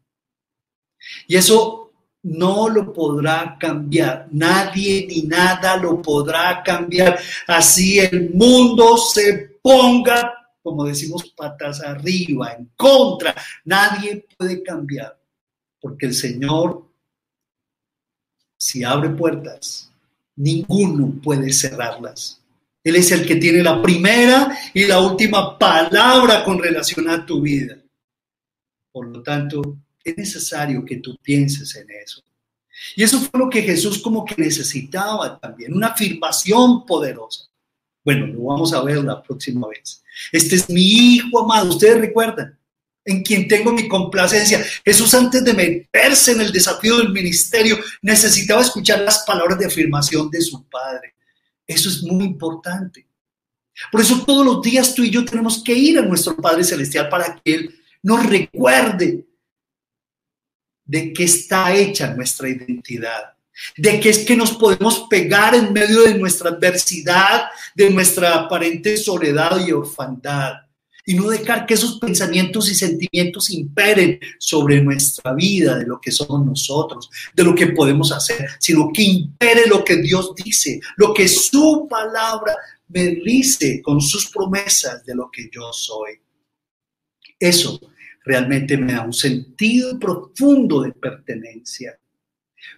[1.27, 4.27] Y eso no lo podrá cambiar.
[4.31, 7.21] Nadie ni nada lo podrá cambiar.
[7.47, 10.38] Así el mundo se ponga,
[10.69, 13.35] como decimos, patas arriba, en contra.
[13.65, 15.19] Nadie puede cambiar.
[15.81, 16.85] Porque el Señor,
[18.57, 19.91] si abre puertas,
[20.37, 22.41] ninguno puede cerrarlas.
[22.83, 27.43] Él es el que tiene la primera y la última palabra con relación a tu
[27.43, 27.77] vida.
[28.93, 32.23] Por lo tanto, es necesario que tú pienses en eso.
[32.97, 37.45] Y eso fue lo que Jesús como que necesitaba también, una afirmación poderosa.
[38.05, 40.03] Bueno, lo vamos a ver la próxima vez.
[40.33, 42.59] Este es mi hijo amado, ustedes recuerdan,
[43.05, 44.65] en quien tengo mi complacencia.
[44.85, 50.31] Jesús antes de meterse en el desafío del ministerio necesitaba escuchar las palabras de afirmación
[50.31, 51.15] de su Padre.
[51.67, 53.07] Eso es muy importante.
[53.91, 57.09] Por eso todos los días tú y yo tenemos que ir a nuestro Padre Celestial
[57.09, 59.27] para que Él nos recuerde
[60.85, 63.35] de qué está hecha nuestra identidad,
[63.77, 68.97] de qué es que nos podemos pegar en medio de nuestra adversidad, de nuestra aparente
[68.97, 70.55] soledad y orfandad,
[71.09, 76.13] y no dejar que esos pensamientos y sentimientos imperen sobre nuestra vida, de lo que
[76.13, 81.15] somos nosotros, de lo que podemos hacer, sino que impere lo que Dios dice, lo
[81.15, 82.55] que su palabra
[82.89, 86.21] me dice con sus promesas de lo que yo soy.
[87.41, 87.81] Eso
[88.23, 91.99] realmente me da un sentido profundo de pertenencia.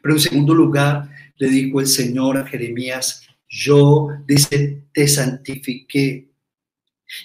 [0.03, 6.29] Pero en segundo lugar, le dijo el Señor a Jeremías, yo, dice, te santifiqué.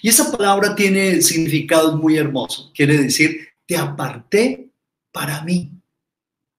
[0.02, 2.72] Y esa palabra tiene significado muy hermoso.
[2.74, 4.70] Quiere decir, te aparté
[5.12, 5.70] para mí.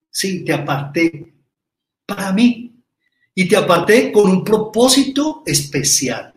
[0.10, 1.34] Sí, te aparté
[2.06, 2.74] para mí.
[3.36, 6.34] Y te aparté con un propósito especial,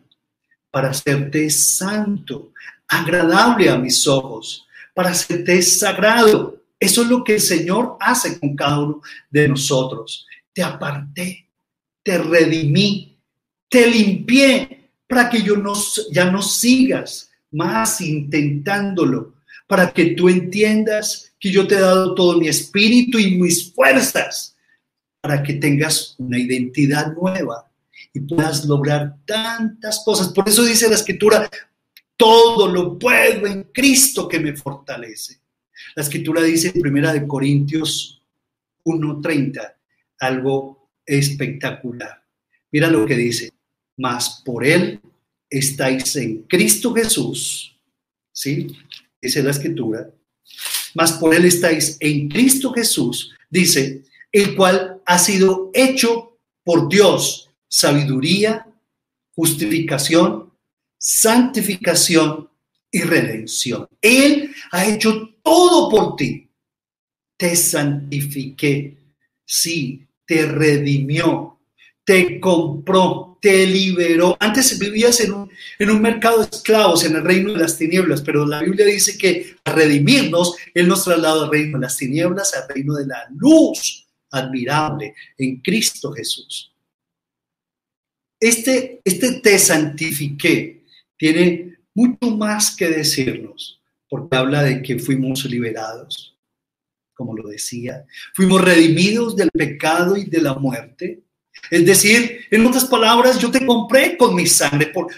[0.70, 2.52] para hacerte santo,
[2.86, 6.59] agradable a mis ojos, para hacerte sagrado.
[6.80, 10.26] Eso es lo que el Señor hace con cada uno de nosotros.
[10.54, 11.46] Te aparté,
[12.02, 13.18] te redimí,
[13.68, 15.74] te limpié para que yo no,
[16.10, 19.34] ya no sigas más intentándolo,
[19.66, 24.56] para que tú entiendas que yo te he dado todo mi espíritu y mis fuerzas,
[25.20, 27.70] para que tengas una identidad nueva
[28.14, 30.28] y puedas lograr tantas cosas.
[30.28, 31.48] Por eso dice la escritura,
[32.16, 35.40] todo lo puedo en Cristo que me fortalece.
[35.94, 38.22] La escritura dice en Primera de Corintios
[38.84, 39.76] 1:30
[40.18, 42.22] algo espectacular.
[42.70, 43.52] Mira lo que dice,
[43.96, 45.00] mas por él
[45.48, 47.76] estáis en Cristo Jesús.
[48.32, 48.68] ¿Sí?
[49.20, 50.10] Dice la escritura.
[50.94, 57.50] Mas por él estáis en Cristo Jesús, dice, el cual ha sido hecho por Dios
[57.68, 58.66] sabiduría,
[59.34, 60.50] justificación
[61.00, 62.49] santificación
[62.90, 63.88] y redención.
[64.00, 66.48] Él ha hecho todo por ti.
[67.36, 68.96] Te santifiqué,
[69.44, 71.58] sí, te redimió,
[72.04, 74.36] te compró, te liberó.
[74.38, 78.20] Antes vivías en un, en un mercado de esclavos, en el reino de las tinieblas,
[78.20, 82.54] pero la Biblia dice que a redimirnos, Él nos trasladó al reino de las tinieblas,
[82.54, 86.72] al reino de la luz admirable en Cristo Jesús.
[88.38, 90.80] Este, este te santifiqué
[91.20, 96.36] tiene mucho más que decirnos, porque habla de que fuimos liberados,
[97.14, 101.22] como lo decía, fuimos redimidos del pecado y de la muerte.
[101.70, 105.12] Es decir, en otras palabras, yo te compré con mi sangre, por,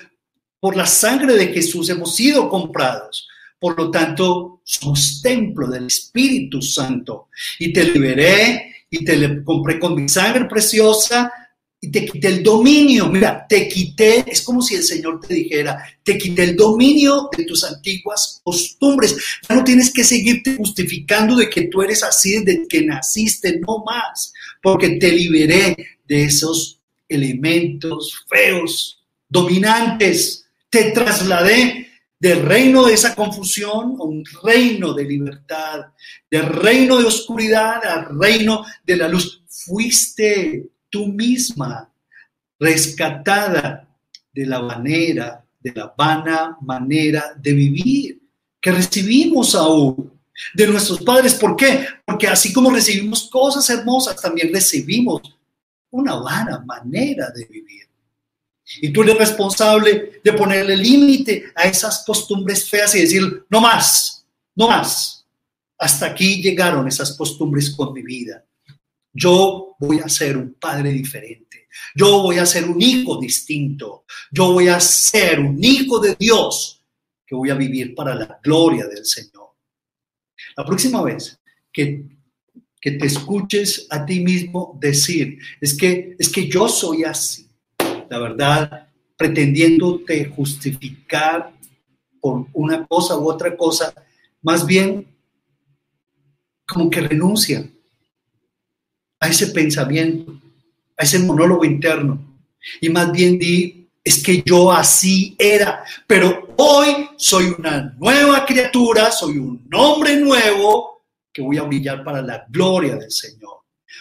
[0.58, 3.28] por la sangre de Jesús hemos sido comprados.
[3.58, 7.28] Por lo tanto, somos templo del Espíritu Santo.
[7.60, 11.32] Y te liberé y te compré con mi sangre preciosa
[11.84, 13.08] y te quité el dominio.
[13.08, 17.44] Mira, te quité, es como si el Señor te dijera, te quité el dominio de
[17.44, 19.16] tus antiguas costumbres.
[19.48, 23.82] Ya no tienes que seguirte justificando de que tú eres así desde que naciste, no
[23.84, 25.76] más, porque te liberé
[26.06, 30.46] de esos elementos feos, dominantes.
[30.70, 35.80] Te trasladé del reino de esa confusión a un reino de libertad,
[36.30, 39.42] del reino de oscuridad al reino de la luz.
[39.48, 41.90] Fuiste tú misma,
[42.60, 43.88] rescatada
[44.32, 48.20] de la manera, de la vana manera de vivir
[48.60, 50.12] que recibimos aún
[50.54, 51.34] de nuestros padres.
[51.34, 51.86] ¿Por qué?
[52.04, 55.22] Porque así como recibimos cosas hermosas, también recibimos
[55.90, 57.88] una vana manera de vivir.
[58.80, 64.24] Y tú eres responsable de ponerle límite a esas costumbres feas y decir, no más,
[64.54, 65.26] no más.
[65.78, 68.44] Hasta aquí llegaron esas costumbres con mi vida.
[69.12, 71.68] Yo voy a ser un padre diferente.
[71.94, 74.04] Yo voy a ser un hijo distinto.
[74.30, 76.82] Yo voy a ser un hijo de Dios
[77.26, 79.50] que voy a vivir para la gloria del Señor.
[80.56, 81.38] La próxima vez
[81.72, 82.04] que,
[82.80, 87.48] que te escuches a ti mismo decir, es que, es que yo soy así,
[88.08, 91.52] la verdad, pretendiéndote justificar
[92.20, 93.94] por una cosa u otra cosa,
[94.42, 95.06] más bien
[96.66, 97.68] como que renuncia
[99.22, 100.32] a ese pensamiento,
[100.98, 102.20] a ese monólogo interno.
[102.80, 109.12] Y más bien di, es que yo así era, pero hoy soy una nueva criatura,
[109.12, 113.58] soy un hombre nuevo que voy a brillar para la gloria del Señor,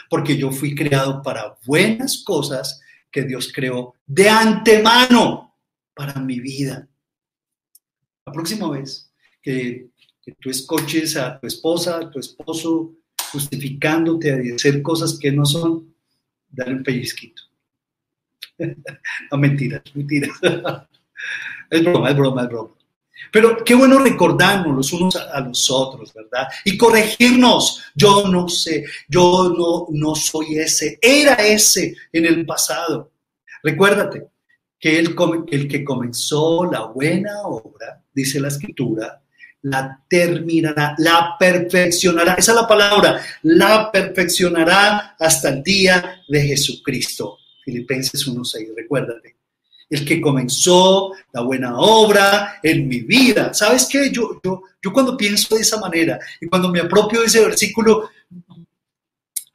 [0.09, 5.55] porque yo fui creado para buenas cosas que Dios creó de antemano
[5.93, 6.89] para mi vida.
[8.26, 12.95] La próxima vez que, que tú escuches a tu esposa, a tu esposo,
[13.32, 15.94] justificándote a hacer cosas que no son,
[16.50, 17.44] dale un pellizquito.
[19.32, 20.32] no, mentiras, mentiras.
[21.70, 22.72] es broma, es broma, es broma.
[23.32, 26.48] Pero qué bueno recordarnos los unos a, los otros, ¿verdad?
[26.66, 27.84] Y corregirnos.
[27.96, 33.12] Yo no sé, yo no, no soy ese, era ese en el pasado.
[33.64, 34.28] Recuérdate
[34.80, 35.16] que el,
[35.52, 39.22] el que comenzó la buena obra, dice la escritura,
[39.64, 42.34] la terminará, la perfeccionará.
[42.34, 47.38] Esa es la palabra, la perfeccionará hasta el día de Jesucristo.
[47.64, 49.36] Filipenses 1.6, recuérdate.
[49.89, 53.53] El que comenzó la buena obra en mi vida.
[53.53, 54.09] ¿Sabes qué?
[54.09, 58.09] Yo, yo, yo cuando pienso de esa manera y cuando me apropio de ese versículo,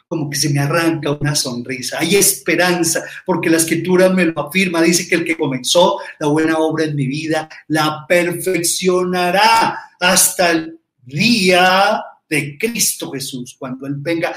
[0.09, 1.99] como que se me arranca una sonrisa.
[1.99, 4.83] Hay esperanza, porque la escritura me lo afirma.
[4.83, 10.79] Dice que el que comenzó la buena obra en mi vida, la perfeccionará hasta el
[11.03, 14.35] día de Cristo Jesús, cuando Él venga.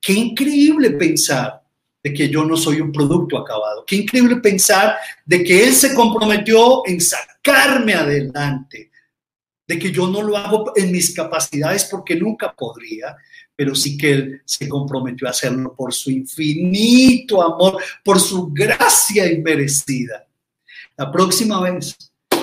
[0.00, 1.62] Qué increíble pensar
[2.02, 3.84] de que yo no soy un producto acabado.
[3.84, 8.90] Qué increíble pensar de que Él se comprometió en sacarme adelante,
[9.66, 13.16] de que yo no lo hago en mis capacidades porque nunca podría,
[13.58, 19.28] pero sí que Él se comprometió a hacerlo por su infinito amor, por su gracia
[19.32, 20.28] inmerecida.
[20.96, 21.96] La próxima vez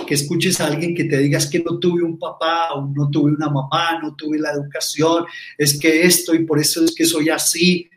[0.06, 3.32] que escuches a alguien que te digas que no tuve un papá o no tuve
[3.32, 5.26] una mamá, no tuve la educación,
[5.58, 7.90] es que esto y por eso es que soy así,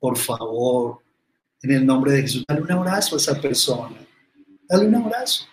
[0.00, 0.98] por favor,
[1.62, 4.04] en el nombre de Jesús, dale un abrazo a esa persona,
[4.68, 5.44] dale un abrazo.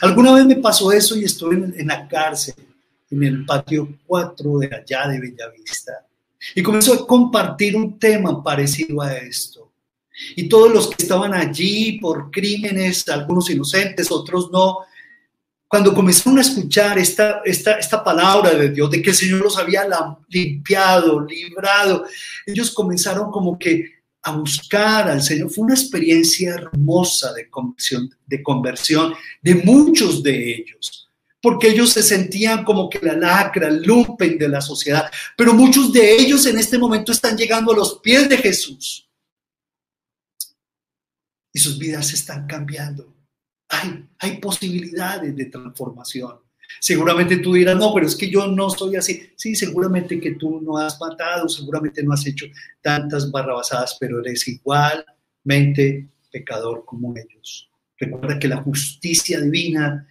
[0.00, 2.54] Alguna vez me pasó eso y estuve en, en la cárcel,
[3.10, 6.06] en el patio 4 de allá de Bellavista,
[6.54, 9.72] y comenzó a compartir un tema parecido a esto.
[10.36, 14.78] Y todos los que estaban allí por crímenes, algunos inocentes, otros no,
[15.66, 19.56] cuando comenzaron a escuchar esta, esta, esta palabra de Dios, de que el Señor los
[19.56, 19.84] había
[20.28, 22.04] limpiado, librado,
[22.44, 25.48] ellos comenzaron como que a buscar al Señor.
[25.48, 31.08] Fue una experiencia hermosa de conversión, de conversión de muchos de ellos,
[31.42, 35.92] porque ellos se sentían como que la lacra, el lumpen de la sociedad, pero muchos
[35.92, 39.08] de ellos en este momento están llegando a los pies de Jesús
[41.52, 43.20] y sus vidas están cambiando
[43.70, 46.38] hay, hay posibilidades de transformación.
[46.80, 49.30] Seguramente tú dirás, no, pero es que yo no soy así.
[49.36, 52.46] Sí, seguramente que tú no has matado, seguramente no has hecho
[52.80, 57.68] tantas barrabasadas, pero eres igualmente pecador como ellos.
[57.98, 60.06] Recuerda que la justicia divina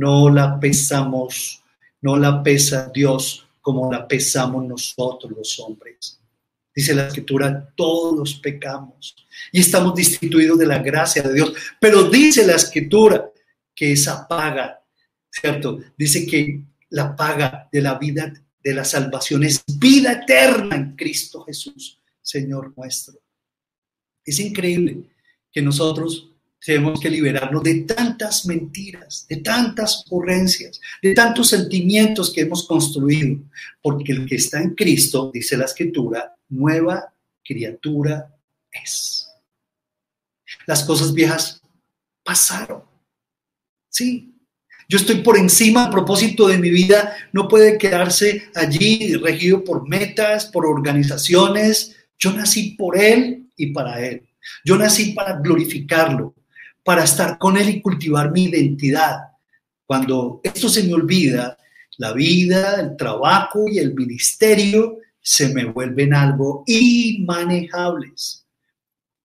[0.00, 1.62] no la pesamos,
[2.00, 6.18] no la pesa Dios como la pesamos nosotros los hombres.
[6.74, 9.14] Dice la escritura, todos pecamos
[9.52, 11.52] y estamos destituidos de la gracia de Dios.
[11.78, 13.30] Pero dice la escritura
[13.74, 14.82] que esa paga,
[15.30, 15.80] ¿cierto?
[15.98, 18.32] Dice que la paga de la vida,
[18.64, 23.20] de la salvación es vida eterna en Cristo Jesús, Señor nuestro.
[24.24, 25.02] Es increíble
[25.52, 26.30] que nosotros
[26.64, 33.38] tenemos que liberarnos de tantas mentiras, de tantas ocurrencias, de tantos sentimientos que hemos construido,
[33.82, 38.34] porque el que está en Cristo, dice la escritura, nueva criatura
[38.70, 39.28] es.
[40.66, 41.62] Las cosas viejas
[42.22, 42.82] pasaron.
[43.88, 44.30] Sí,
[44.90, 49.88] yo estoy por encima, el propósito de mi vida no puede quedarse allí regido por
[49.88, 51.96] metas, por organizaciones.
[52.18, 54.28] Yo nací por Él y para Él.
[54.64, 56.34] Yo nací para glorificarlo,
[56.90, 59.28] para estar con Él y cultivar mi identidad.
[59.86, 61.56] Cuando esto se me olvida,
[61.98, 68.44] la vida, el trabajo y el ministerio se me vuelven algo inmanejables.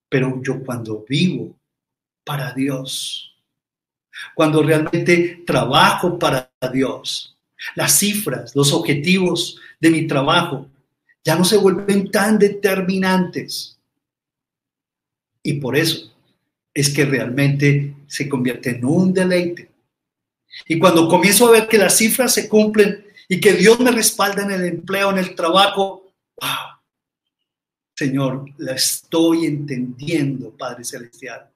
[0.08, 1.56] Pero yo cuando vivo
[2.22, 3.34] para Dios,
[4.36, 7.36] cuando realmente trabajo para Dios,
[7.74, 10.70] las cifras, los objetivos de mi trabajo
[11.24, 13.76] ya no se vuelven tan determinantes.
[15.42, 16.15] Y por eso
[16.76, 19.70] es que realmente se convierte en un deleite.
[20.68, 24.42] Y cuando comienzo a ver que las cifras se cumplen y que Dios me respalda
[24.42, 26.76] en el empleo, en el trabajo, wow,
[27.94, 31.50] Señor, la estoy entendiendo, Padre Celestial.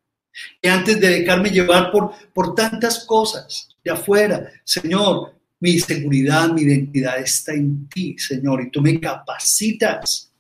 [0.63, 6.63] Y antes de dejarme llevar por, por tantas cosas de afuera, Señor, mi seguridad, mi
[6.63, 10.33] identidad está en ti, Señor, y tú me capacitas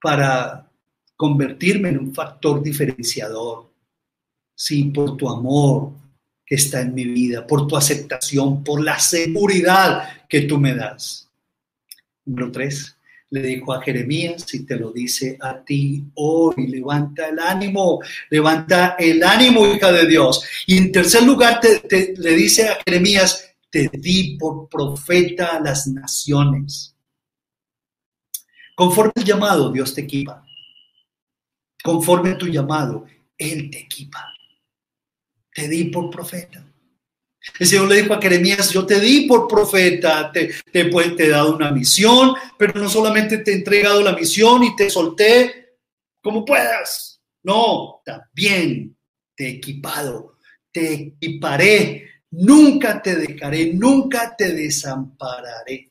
[0.00, 0.70] para
[1.16, 3.69] convertirme en un factor diferenciador
[4.60, 5.90] sí, por tu amor
[6.44, 11.30] que está en mi vida, por tu aceptación, por la seguridad que tú me das.
[12.26, 12.94] Número tres,
[13.30, 18.96] le dijo a Jeremías, si te lo dice a ti hoy, levanta el ánimo, levanta
[18.98, 20.44] el ánimo, hija de Dios.
[20.66, 25.86] Y en tercer lugar, te, le dice a Jeremías, te di por profeta a las
[25.86, 26.94] naciones.
[28.74, 30.44] Conforme el llamado, Dios te equipa.
[31.82, 33.06] Conforme tu llamado,
[33.38, 34.34] Él te equipa
[35.52, 36.64] te di por profeta.
[37.58, 41.28] El Señor le dijo a Jeremías, yo te di por profeta, te, te, te he
[41.28, 45.76] dado una misión, pero no solamente te he entregado la misión y te solté
[46.22, 47.22] como puedas.
[47.42, 48.94] No, también
[49.34, 50.36] te he equipado,
[50.70, 55.90] te equiparé, nunca te dejaré, nunca te desampararé.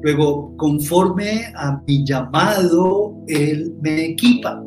[0.00, 4.62] Luego, conforme a mi llamado, Él me equipa.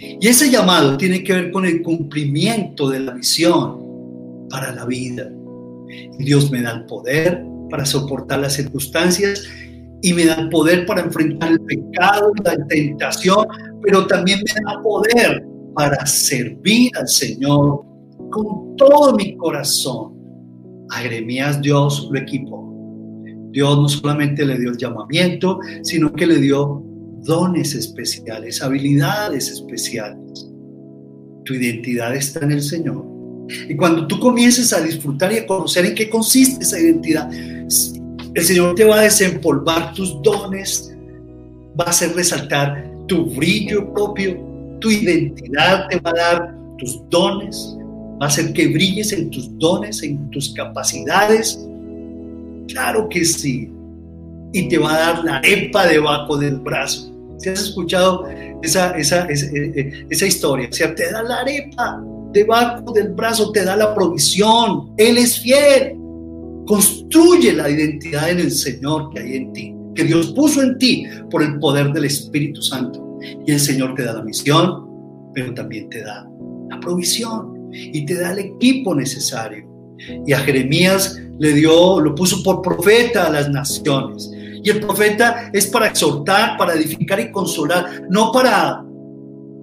[0.00, 5.30] Y ese llamado tiene que ver con el cumplimiento de la misión para la vida.
[6.18, 9.44] Dios me da el poder para soportar las circunstancias
[10.02, 13.46] y me da el poder para enfrentar el pecado, la tentación,
[13.82, 15.44] pero también me da poder
[15.74, 17.84] para servir al Señor
[18.30, 20.14] con todo mi corazón.
[20.90, 22.68] A Jeremías Dios lo equipó.
[23.50, 26.82] Dios no solamente le dio el llamamiento, sino que le dio
[27.24, 30.48] dones especiales, habilidades especiales.
[31.44, 33.04] Tu identidad está en el Señor.
[33.68, 38.44] Y cuando tú comiences a disfrutar y a conocer en qué consiste esa identidad, el
[38.44, 40.94] Señor te va a desempolvar tus dones,
[41.78, 44.38] va a hacer resaltar tu brillo propio,
[44.80, 47.76] tu identidad te va a dar tus dones,
[48.20, 51.58] va a hacer que brilles en tus dones, en tus capacidades.
[52.68, 53.70] Claro que sí.
[54.52, 58.26] Y te va a dar la arepa debajo del brazo si has escuchado
[58.62, 63.10] esa, esa, esa, eh, eh, esa historia, o sea, te da la arepa debajo del
[63.10, 65.94] brazo, te da la provisión, Él es fiel.
[66.66, 71.06] Construye la identidad en el Señor que hay en ti, que Dios puso en ti
[71.30, 73.18] por el poder del Espíritu Santo.
[73.46, 74.86] Y el Señor te da la misión,
[75.32, 76.28] pero también te da
[76.68, 79.66] la provisión y te da el equipo necesario.
[80.26, 84.30] Y a Jeremías le dio, lo puso por profeta a las naciones.
[84.62, 88.84] Y el profeta es para exhortar, para edificar y consolar, no para,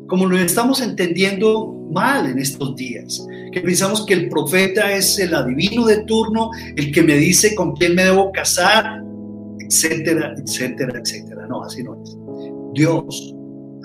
[0.07, 5.33] como lo estamos entendiendo mal en estos días, que pensamos que el profeta es el
[5.33, 9.03] adivino de turno, el que me dice con quién me debo casar,
[9.59, 11.47] etcétera, etcétera, etcétera.
[11.47, 12.17] No, así no es.
[12.73, 13.35] Dios,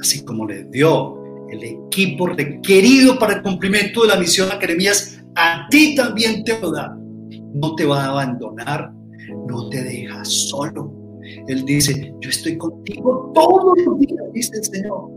[0.01, 5.21] así como le dio el equipo requerido para el cumplimiento de la misión a Jeremías,
[5.35, 6.97] a ti también te lo da.
[7.55, 8.93] No te va a abandonar,
[9.49, 11.00] no te deja solo.
[11.49, 15.09] Él dice, yo estoy contigo todos los días, dice el Señor,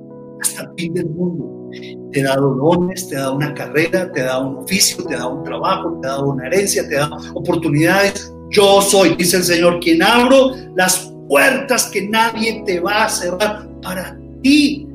[0.41, 1.69] hasta el fin del mundo.
[2.11, 5.99] Te dado dones, te dado una carrera, te dado un oficio, te dado un trabajo,
[6.01, 8.33] te dado una herencia, te dado oportunidades.
[8.51, 13.67] Yo soy, dice el Señor, quien abro las puertas que nadie te va a cerrar
[13.81, 14.87] para ti,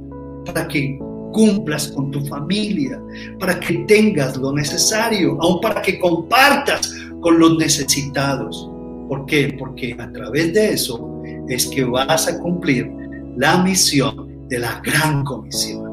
[0.45, 0.99] para que
[1.33, 3.01] cumplas con tu familia,
[3.39, 8.71] para que tengas lo necesario, aún para que compartas con los necesitados.
[9.09, 9.57] ¿Por qué?
[9.59, 11.18] Porque a través de eso
[11.49, 12.91] es que vas a cumplir
[13.37, 15.85] la misión de la gran comisión.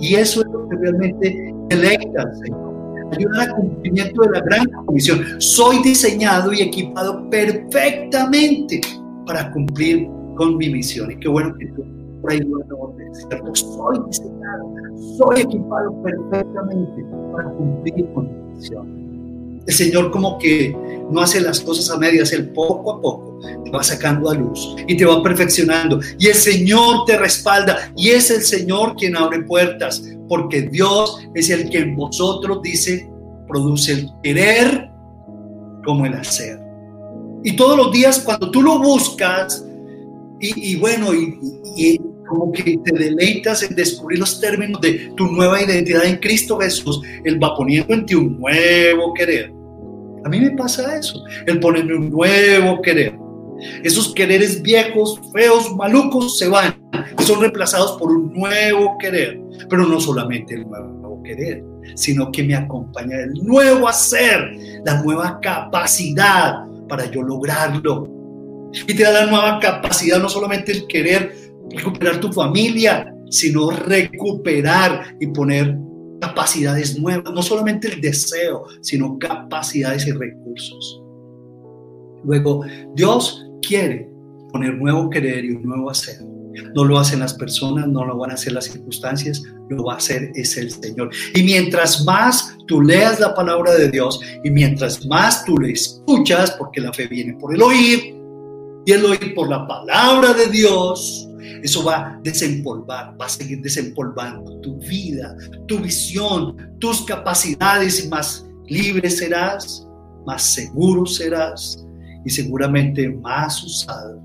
[0.00, 2.72] Y eso es lo que realmente deleita al Señor.
[3.12, 5.20] Ayuda al cumplimiento de la gran comisión.
[5.38, 8.80] Soy diseñado y equipado perfectamente
[9.26, 11.10] para cumplir con mi misión.
[11.12, 11.84] Y qué bueno que tú
[12.22, 12.94] por ahí lo
[13.52, 14.74] Soy diseñado,
[15.18, 19.01] soy equipado perfectamente para cumplir con mi misión.
[19.66, 20.76] El Señor como que
[21.10, 23.32] no hace las cosas a medias, Él poco a poco
[23.64, 26.00] te va sacando a luz y te va perfeccionando.
[26.18, 31.50] Y el Señor te respalda y es el Señor quien abre puertas, porque Dios es
[31.50, 33.10] el que en vosotros dice,
[33.48, 34.90] produce el querer
[35.84, 36.60] como el hacer.
[37.44, 39.64] Y todos los días cuando tú lo buscas,
[40.44, 41.38] y, bueno, y,
[41.76, 42.00] y
[42.32, 47.02] como que te deleitas en descubrir los términos de tu nueva identidad en Cristo Jesús,
[47.24, 49.52] Él va poniendo en ti un nuevo querer.
[50.24, 53.14] A mí me pasa eso, el ponerme un nuevo querer.
[53.82, 56.74] Esos quereres viejos, feos, malucos se van
[57.18, 59.38] y son reemplazados por un nuevo querer.
[59.68, 61.62] Pero no solamente el nuevo querer,
[61.94, 68.08] sino que me acompaña el nuevo hacer, la nueva capacidad para yo lograrlo.
[68.88, 75.16] Y te da la nueva capacidad, no solamente el querer recuperar tu familia, sino recuperar
[75.20, 75.76] y poner
[76.20, 81.02] capacidades nuevas, no solamente el deseo, sino capacidades y recursos.
[82.24, 82.64] Luego,
[82.94, 84.08] Dios quiere
[84.52, 86.16] poner nuevo querer y un nuevo hacer.
[86.74, 89.96] No lo hacen las personas, no lo van a hacer las circunstancias, lo va a
[89.96, 91.10] hacer es el Señor.
[91.34, 96.52] Y mientras más tú leas la palabra de Dios y mientras más tú le escuchas,
[96.52, 98.14] porque la fe viene por el oír
[98.84, 101.28] y el oír por la palabra de Dios,
[101.62, 105.36] eso va a desempolvar, va a seguir desempolvando tu vida,
[105.66, 109.86] tu visión, tus capacidades y más libre serás,
[110.26, 111.84] más seguro serás
[112.24, 114.22] y seguramente más usado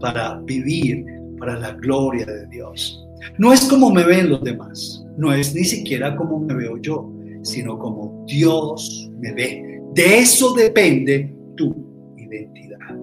[0.00, 1.04] para vivir
[1.38, 3.02] para la gloria de Dios.
[3.38, 7.12] No es como me ven los demás, no es ni siquiera como me veo yo,
[7.42, 9.80] sino como Dios me ve.
[9.94, 11.74] De eso depende tu
[12.16, 12.94] identidad.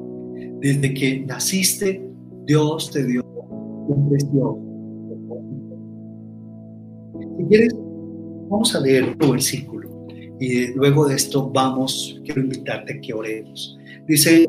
[0.59, 2.01] Desde que naciste,
[2.45, 3.24] Dios te dio
[7.38, 7.75] si quieres,
[8.49, 9.89] vamos a leer otro versículo
[10.39, 13.77] y luego de esto vamos, quiero invitarte a que oremos.
[14.07, 14.45] Dice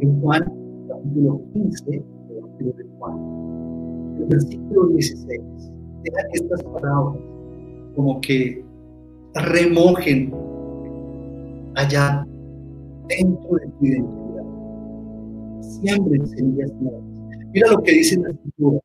[0.00, 0.42] en Juan,
[0.88, 5.40] capítulo 15, de Juan, el versículo 16,
[6.04, 7.18] deja que estas palabras
[7.96, 8.64] como que
[9.34, 10.32] remojen
[11.74, 12.26] allá
[13.08, 14.44] dentro de tu identidad.
[15.60, 17.11] Siembren semillas nuevas
[17.52, 18.80] Mira lo que dice la escritura.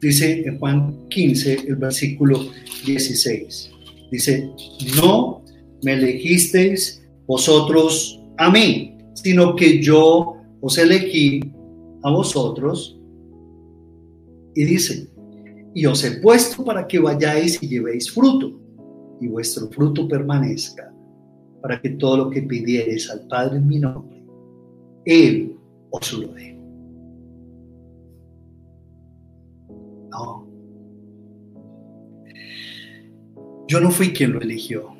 [0.00, 2.40] Dice en Juan 15, el versículo
[2.84, 3.70] 16.
[4.10, 4.50] Dice,
[4.96, 5.42] no
[5.84, 11.40] me elegisteis vosotros a mí, sino que yo os elegí
[12.02, 12.98] a vosotros.
[14.54, 15.08] Y dice,
[15.74, 18.60] y os he puesto para que vayáis y llevéis fruto,
[19.20, 20.92] y vuestro fruto permanezca,
[21.62, 24.22] para que todo lo que pidiereis al Padre en mi nombre,
[25.06, 25.56] Él
[25.90, 26.61] os lo dé.
[30.12, 30.46] No.
[33.66, 34.90] Yo no fui quien lo eligió.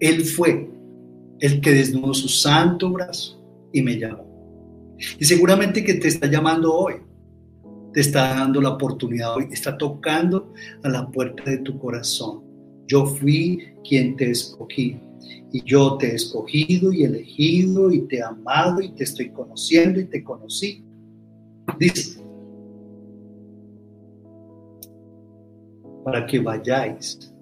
[0.00, 0.70] Él fue
[1.40, 3.38] el que desnudó su santo brazo
[3.72, 4.96] y me llamó.
[5.18, 6.94] Y seguramente que te está llamando hoy.
[7.92, 9.48] Te está dando la oportunidad hoy.
[9.52, 12.42] Está tocando a la puerta de tu corazón.
[12.86, 14.98] Yo fui quien te escogí.
[15.52, 20.00] Y yo te he escogido y elegido y te he amado y te estoy conociendo
[20.00, 20.82] y te conocí.
[21.78, 22.21] Dice,
[26.04, 27.32] para que vayáis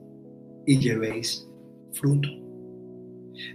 [0.67, 1.49] y llevéis
[1.93, 2.29] fruto.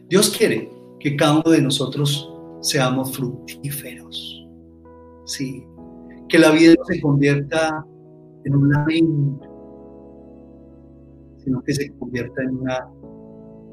[0.09, 2.31] Dios quiere que cada uno de nosotros
[2.61, 4.47] seamos fructíferos.
[5.25, 5.63] Sí,
[6.27, 7.85] que la vida no se convierta
[8.43, 9.47] en un lamento,
[11.43, 12.87] sino que se convierta en una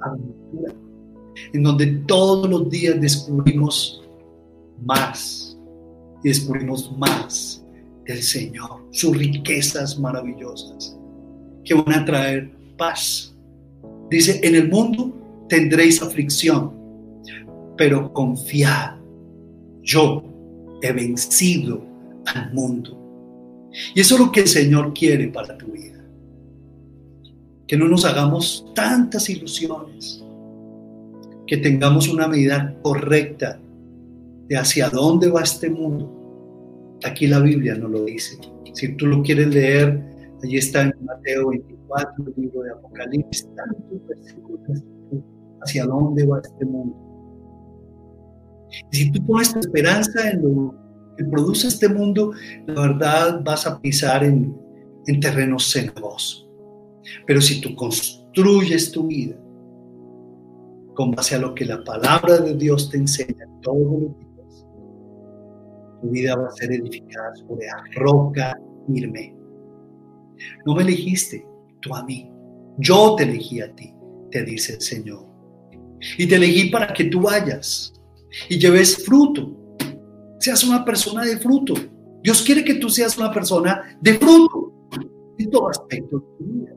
[0.03, 0.75] aventura,
[1.53, 4.03] en donde todos los días descubrimos
[4.83, 5.59] más
[6.23, 7.65] y descubrimos más
[8.07, 10.99] del Señor, sus riquezas maravillosas
[11.65, 13.35] que van a traer paz.
[14.11, 16.73] Dice, en el mundo tendréis aflicción,
[17.77, 18.97] pero confiad,
[19.83, 20.25] yo
[20.83, 21.83] he vencido
[22.27, 22.99] al mundo.
[23.95, 26.05] Y eso es lo que el Señor quiere para tu vida.
[27.67, 30.23] Que no nos hagamos tantas ilusiones,
[31.47, 33.59] que tengamos una medida correcta
[34.49, 36.99] de hacia dónde va este mundo.
[37.05, 38.39] Aquí la Biblia no lo dice.
[38.75, 40.12] Si tú lo quieres leer,
[40.43, 43.49] Allí está en Mateo 24, el libro de Apocalipsis,
[45.61, 46.97] hacia dónde va este mundo.
[48.91, 50.75] Y si tú pones tu esperanza en lo
[51.17, 52.33] que produce este mundo,
[52.67, 54.57] la verdad vas a pisar en,
[55.07, 56.49] en terreno cenagoso.
[57.27, 59.37] Pero si tú construyes tu vida
[60.95, 64.67] con base a lo que la palabra de Dios te enseña todos los días,
[66.01, 69.42] tu vida va a ser edificada sobre la roca firme.
[70.67, 71.47] No me elegiste
[71.81, 72.31] tú a mí,
[72.79, 73.93] yo te elegí a ti,
[74.31, 75.27] te dice el Señor.
[76.19, 77.93] Y te elegí para que tú vayas
[78.49, 79.77] y lleves fruto,
[80.39, 81.75] seas una persona de fruto.
[82.23, 84.73] Dios quiere que tú seas una persona de fruto
[85.39, 86.75] en todo aspecto de tu vida.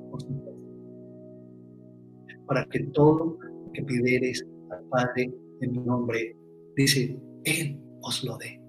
[2.48, 5.32] Para que todo lo que pidieres al Padre
[5.62, 6.36] en mi nombre,
[6.76, 8.62] dice, Él os lo dé.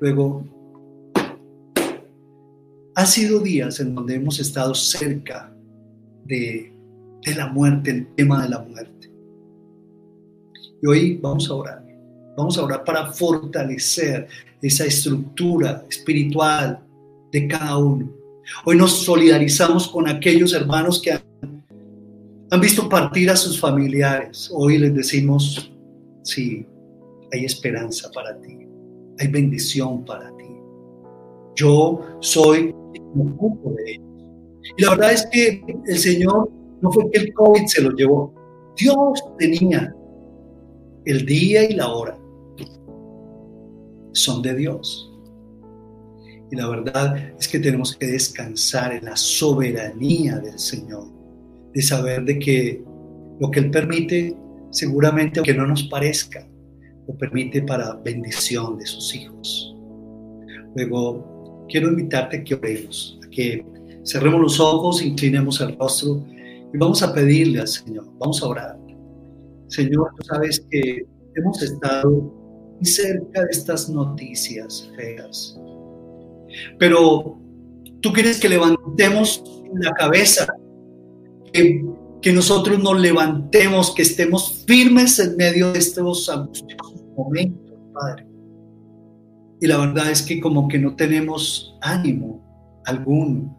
[0.00, 0.44] Luego,
[2.94, 5.52] han sido días en donde hemos estado cerca
[6.24, 6.72] de,
[7.24, 9.10] de la muerte, el tema de la muerte.
[10.82, 11.84] Y hoy vamos a orar.
[12.36, 14.28] Vamos a orar para fortalecer
[14.62, 16.80] esa estructura espiritual
[17.32, 18.10] de cada uno.
[18.64, 21.22] Hoy nos solidarizamos con aquellos hermanos que han,
[22.50, 24.50] han visto partir a sus familiares.
[24.52, 25.70] Hoy les decimos,
[26.22, 26.66] sí,
[27.32, 28.66] hay esperanza para ti,
[29.18, 30.46] hay bendición para ti.
[31.54, 32.74] Yo soy
[34.76, 38.34] Y la verdad es que el Señor no fue que el COVID se lo llevó.
[38.76, 39.94] Dios tenía
[41.04, 42.18] el día y la hora.
[44.12, 45.06] Son de Dios.
[46.50, 51.06] Y la verdad es que tenemos que descansar en la soberanía del Señor,
[51.72, 52.82] de saber de que
[53.38, 54.36] lo que Él permite,
[54.70, 56.46] seguramente aunque no nos parezca,
[57.06, 59.76] lo permite para bendición de sus hijos.
[60.74, 61.29] Luego,
[61.70, 63.64] quiero invitarte a que oremos, a que
[64.04, 66.24] cerremos los ojos, inclinemos el rostro
[66.72, 68.78] y vamos a pedirle al Señor, vamos a orar.
[69.68, 71.06] Señor, tú sabes que
[71.36, 72.34] hemos estado
[72.82, 75.56] cerca de estas noticias feas,
[76.78, 77.38] pero
[78.00, 79.42] tú quieres que levantemos
[79.80, 80.46] la cabeza,
[81.52, 81.84] que,
[82.20, 88.29] que nosotros nos levantemos, que estemos firmes en medio de estos angustiosos momentos, Padre.
[89.60, 93.56] Y la verdad es que como que no tenemos ánimo alguno.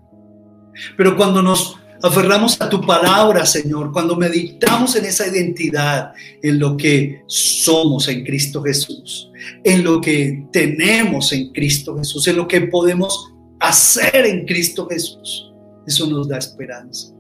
[0.98, 6.76] Pero cuando nos aferramos a tu palabra, Señor, cuando meditamos en esa identidad, en lo
[6.76, 9.32] que somos en Cristo Jesús,
[9.64, 15.52] en lo que tenemos en Cristo Jesús, en lo que podemos hacer en Cristo Jesús,
[15.86, 17.14] eso nos da esperanza.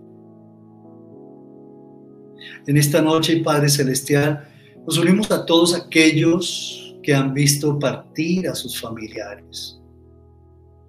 [2.68, 4.48] En esta noche, Padre Celestial,
[4.86, 9.80] nos unimos a todos aquellos que han visto partir a sus familiares.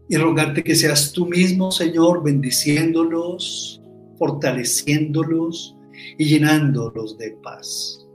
[0.09, 3.83] Y rogarte que seas tú mismo, Señor, bendiciéndolos,
[4.19, 5.77] fortaleciéndolos
[6.19, 8.07] y llenándolos de paz.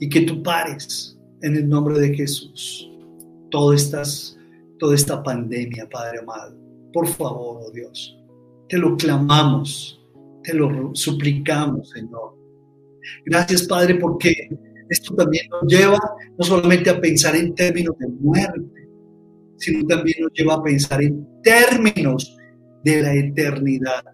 [0.00, 2.90] Y que tú pares en el nombre de Jesús
[3.50, 4.38] toda, estas,
[4.78, 6.56] toda esta pandemia, Padre amado.
[6.92, 8.18] Por favor, oh Dios,
[8.68, 10.00] te lo clamamos,
[10.42, 12.36] te lo suplicamos, Señor.
[13.24, 14.50] Gracias, Padre, porque
[14.92, 15.98] esto también nos lleva
[16.38, 18.88] no solamente a pensar en términos de muerte,
[19.56, 22.36] sino también nos lleva a pensar en términos
[22.84, 24.04] de la eternidad.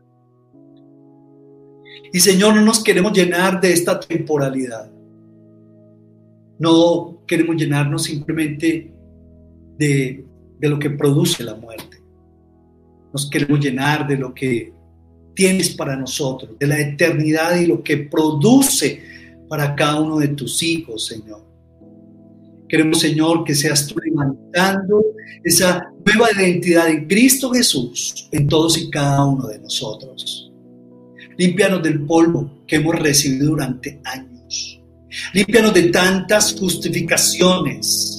[2.12, 4.90] Y Señor, no nos queremos llenar de esta temporalidad.
[6.58, 8.92] No queremos llenarnos simplemente
[9.76, 10.24] de,
[10.58, 11.98] de lo que produce la muerte.
[13.12, 14.72] Nos queremos llenar de lo que
[15.34, 19.17] tienes para nosotros, de la eternidad y lo que produce
[19.48, 21.46] para cada uno de tus hijos, Señor.
[22.68, 25.02] Queremos, Señor, que seas tú levantando
[25.42, 30.52] esa nueva identidad en Cristo Jesús en todos y cada uno de nosotros.
[31.38, 34.80] Límpianos del polvo que hemos recibido durante años.
[35.32, 38.17] Límpianos de tantas justificaciones.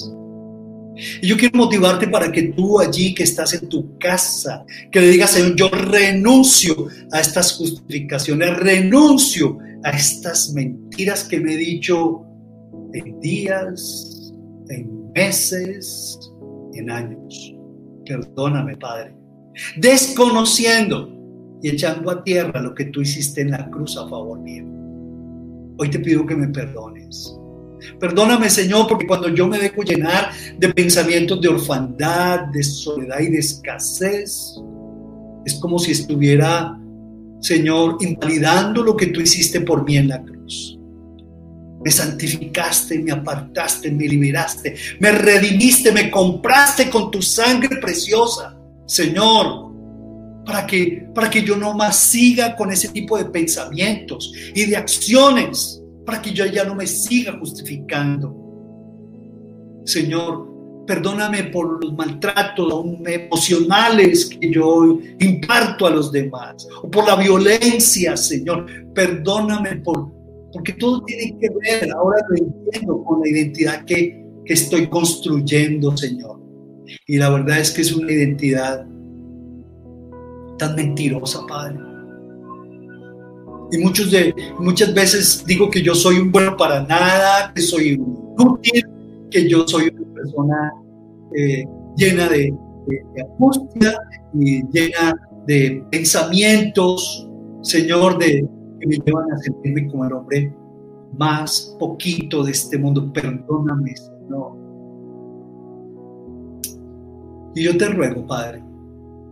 [1.22, 5.10] Y yo quiero motivarte para que tú allí que estás en tu casa, que le
[5.10, 12.22] digas, Señor, yo renuncio a estas justificaciones, renuncio a estas mentiras que me he dicho
[12.94, 14.34] en días,
[14.70, 16.20] en meses,
[16.74, 17.56] en años.
[18.06, 19.16] Perdóname, Padre.
[19.78, 21.16] Desconociendo
[21.62, 24.66] y echando a tierra lo que tú hiciste en la cruz a favor mío.
[25.78, 27.39] Hoy te pido que me perdones.
[28.00, 33.28] Perdóname, Señor, porque cuando yo me dejo llenar de pensamientos de orfandad, de soledad y
[33.28, 34.56] de escasez,
[35.46, 36.80] es como si estuviera
[37.42, 40.78] Señor, invalidando lo que tú hiciste por mí en la cruz.
[41.84, 49.70] Me santificaste, me apartaste, me liberaste, me redimiste, me compraste con tu sangre preciosa, Señor,
[50.46, 54.76] para que, para que yo no más siga con ese tipo de pensamientos y de
[54.76, 58.36] acciones, para que yo ya no me siga justificando.
[59.86, 60.48] Señor,
[60.86, 68.18] perdóname por los maltratos emocionales que yo imparto a los demás, o por la violencia,
[68.18, 68.66] Señor.
[68.94, 70.12] Perdóname por,
[70.52, 72.18] porque todo tiene que ver, ahora
[73.06, 76.40] con la identidad que estoy construyendo, Señor.
[77.08, 78.86] Y la verdad es que es una identidad
[80.58, 81.89] tan mentirosa, Padre.
[83.72, 87.94] Y muchos de, muchas veces digo que yo soy un bueno para nada, que soy
[87.94, 88.84] un inútil,
[89.30, 90.74] que yo soy una persona
[91.36, 91.66] eh,
[91.96, 92.54] llena de,
[93.22, 93.96] angustia
[94.34, 95.14] y llena
[95.46, 97.28] de pensamientos,
[97.62, 98.48] Señor, de,
[98.80, 100.54] que me llevan a sentirme como el hombre
[101.18, 103.12] más poquito de este mundo.
[103.14, 104.54] Perdóname, Señor.
[107.56, 108.64] Y yo te ruego, Padre,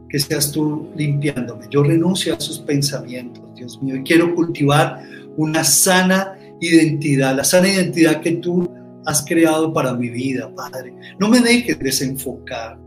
[0.09, 1.65] que seas tú limpiándome.
[1.69, 5.03] Yo renuncio a esos pensamientos, Dios mío, y quiero cultivar
[5.35, 8.69] una sana identidad, la sana identidad que tú
[9.05, 10.93] has creado para mi vida, Padre.
[11.19, 12.79] No me dejes desenfocar.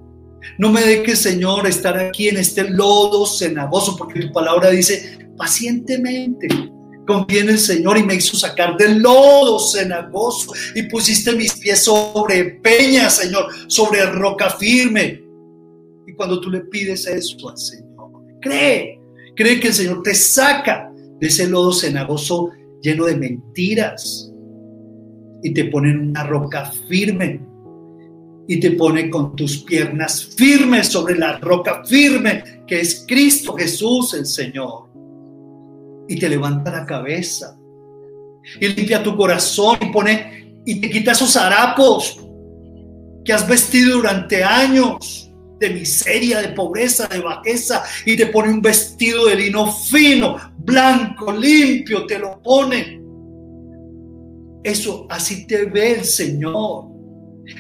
[0.59, 6.49] No me dejes, Señor, estar aquí en este lodo cenagoso, porque tu palabra dice pacientemente.
[7.07, 11.85] Confía en el Señor y me hizo sacar del lodo cenagoso y pusiste mis pies
[11.85, 15.31] sobre peña, Señor, sobre roca firme
[16.21, 18.11] cuando tú le pides eso al Señor.
[18.43, 19.00] Cree,
[19.41, 22.51] cree que el Señor te saca de ese lodo cenagoso
[22.83, 24.31] lleno de mentiras
[25.43, 27.41] y te pone en una roca firme
[28.47, 34.13] y te pone con tus piernas firmes sobre la roca firme que es Cristo Jesús
[34.13, 34.91] el Señor.
[36.07, 37.59] Y te levanta la cabeza
[38.61, 42.23] y limpia tu corazón y pone y te quita esos harapos
[43.25, 45.30] que has vestido durante años
[45.61, 51.31] de miseria, de pobreza, de bajeza, y te pone un vestido de lino fino, blanco,
[51.31, 53.01] limpio, te lo pone.
[54.65, 56.87] Eso, así te ve el Señor.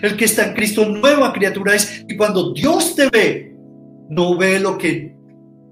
[0.02, 2.04] El que está en Cristo, nueva criatura es.
[2.08, 3.54] Y cuando Dios te ve,
[4.08, 5.14] no ve lo que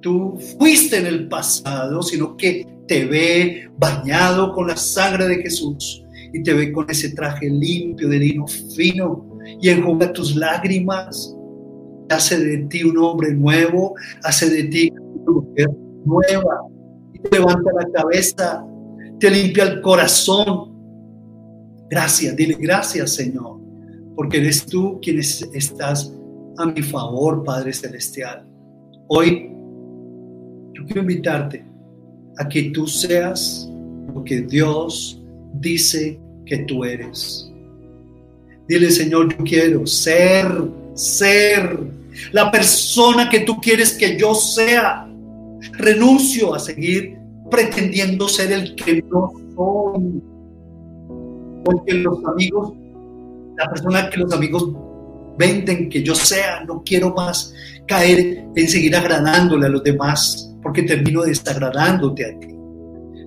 [0.01, 6.05] tú fuiste en el pasado, sino que te ve bañado con la sangre de Jesús
[6.33, 11.35] y te ve con ese traje limpio de lino fino y enjuga tus lágrimas
[12.09, 15.69] hace de ti un hombre nuevo, hace de ti una mujer
[16.05, 16.63] nueva,
[17.31, 18.65] levanta la cabeza,
[19.19, 20.77] te limpia el corazón.
[21.91, 23.59] Gracias, dile gracias Señor,
[24.17, 26.15] porque eres tú quien estás
[26.59, 28.45] a mi favor, Padre Celestial.
[29.09, 29.51] Hoy
[30.75, 31.65] yo quiero invitarte
[32.39, 33.71] a que tú seas
[34.15, 35.23] lo que Dios
[35.55, 37.51] dice que tú eres.
[38.69, 40.47] Dile, Señor, yo quiero ser,
[40.95, 41.98] ser
[42.33, 45.09] la persona que tú quieres que yo sea.
[45.73, 47.19] Renuncio a seguir
[47.51, 50.23] pretendiendo ser el que no soy.
[51.65, 52.73] Porque los amigos,
[53.57, 54.73] la persona que los amigos
[55.39, 57.55] venden que yo sea, no quiero más
[57.87, 62.49] caer en seguir agradándole a los demás, porque termino desagradándote a ti.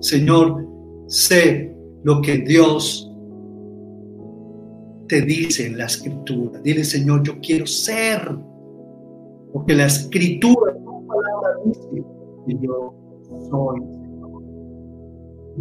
[0.00, 0.66] Señor,
[1.06, 1.74] sé
[2.04, 3.10] lo que Dios
[5.08, 6.60] te dice en la escritura.
[6.60, 8.36] Dile, Señor, yo quiero ser
[9.52, 12.04] porque la escritura, tu palabra dice
[12.46, 12.94] que yo
[13.50, 13.80] soy.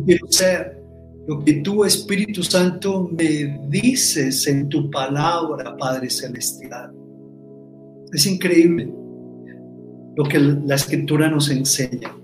[0.05, 0.81] Quiero ser
[1.27, 6.91] lo que tu Espíritu Santo me dices en tu palabra, Padre Celestial.
[8.11, 8.91] Es increíble
[10.15, 12.15] lo que la escritura nos enseña.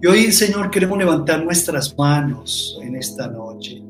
[0.00, 3.82] Y hoy, Señor, queremos levantar nuestras manos en esta noche,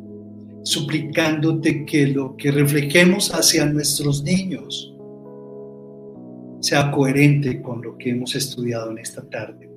[0.63, 4.92] suplicándote que lo que reflejemos hacia nuestros niños,
[6.63, 9.69] sea coherente con lo que hemos estudiado en esta tarde.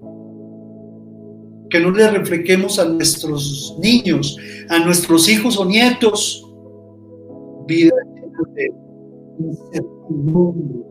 [1.69, 4.37] Que no le reflejemos a nuestros niños,
[4.69, 6.47] a nuestros hijos o nietos,
[7.67, 7.95] vida
[8.53, 8.71] de
[9.39, 10.85] incertidumbre,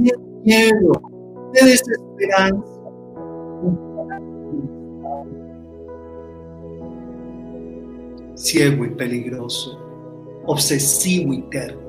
[0.00, 0.12] de
[0.44, 0.92] miedo,
[1.54, 2.72] de desesperanza.
[8.34, 9.78] Ciego y peligroso,
[10.44, 11.85] obsesivo y terco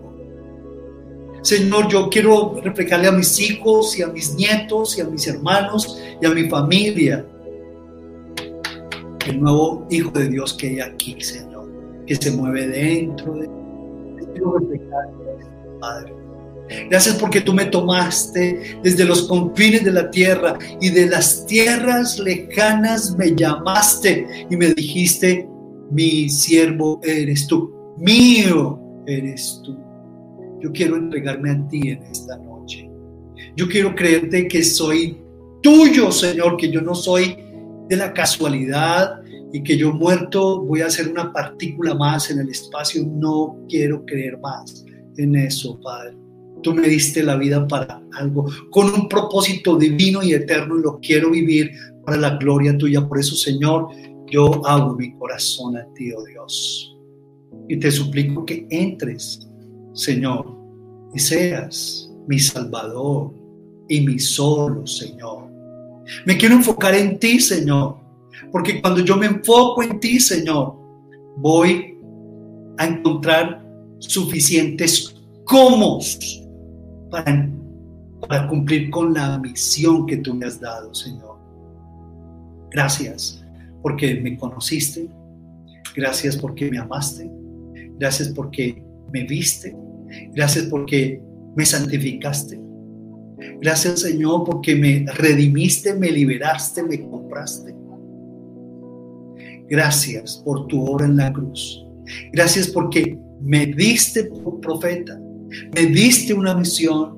[1.47, 5.97] Señor, yo quiero reflejarle a mis hijos y a mis nietos y a mis hermanos
[6.21, 7.25] y a mi familia
[9.25, 11.69] el nuevo Hijo de Dios que hay aquí, Señor,
[12.05, 13.53] que se mueve dentro de mí.
[14.33, 15.45] Reflejarle
[15.79, 16.13] Padre.
[16.89, 22.19] Gracias porque tú me tomaste desde los confines de la tierra y de las tierras
[22.19, 25.47] lejanas me llamaste y me dijiste,
[25.91, 28.77] mi siervo eres tú, mío
[29.07, 29.86] eres tú.
[30.61, 32.89] Yo quiero entregarme a ti en esta noche.
[33.55, 35.17] Yo quiero creerte que soy
[35.61, 37.37] tuyo, Señor, que yo no soy
[37.89, 39.21] de la casualidad
[39.53, 43.03] y que yo muerto voy a ser una partícula más en el espacio.
[43.05, 44.85] No quiero creer más
[45.17, 46.15] en eso, Padre.
[46.63, 50.99] Tú me diste la vida para algo, con un propósito divino y eterno y lo
[50.99, 51.71] quiero vivir
[52.03, 53.07] para la gloria tuya.
[53.07, 53.87] Por eso, Señor,
[54.27, 56.97] yo abro mi corazón a ti, oh Dios.
[57.69, 59.46] Y te suplico que entres,
[59.97, 60.55] Señor,
[61.13, 63.33] y seas mi Salvador
[63.89, 65.47] y mi solo, Señor.
[66.23, 67.97] Me quiero enfocar en ti, Señor,
[68.51, 70.75] porque cuando yo me enfoco en ti, Señor,
[71.37, 71.97] voy
[72.77, 73.65] a encontrar
[73.97, 76.43] suficientes comos
[77.09, 77.49] para,
[78.27, 81.39] para cumplir con la misión que tú me has dado, Señor.
[82.69, 83.43] Gracias
[83.81, 85.09] porque me conociste,
[85.95, 87.31] gracias porque me amaste,
[87.97, 89.75] gracias porque me viste,
[90.33, 91.21] gracias porque
[91.55, 92.59] me santificaste.
[93.61, 97.75] Gracias Señor porque me redimiste, me liberaste, me compraste.
[99.69, 101.85] Gracias por tu obra en la cruz.
[102.31, 105.19] Gracias porque me diste por profeta,
[105.75, 107.17] me diste una misión,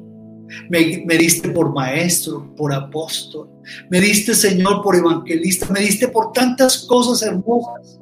[0.70, 3.50] me, diste por maestro, por apóstol,
[3.90, 8.00] me diste Señor por evangelista, me diste por tantas cosas hermosas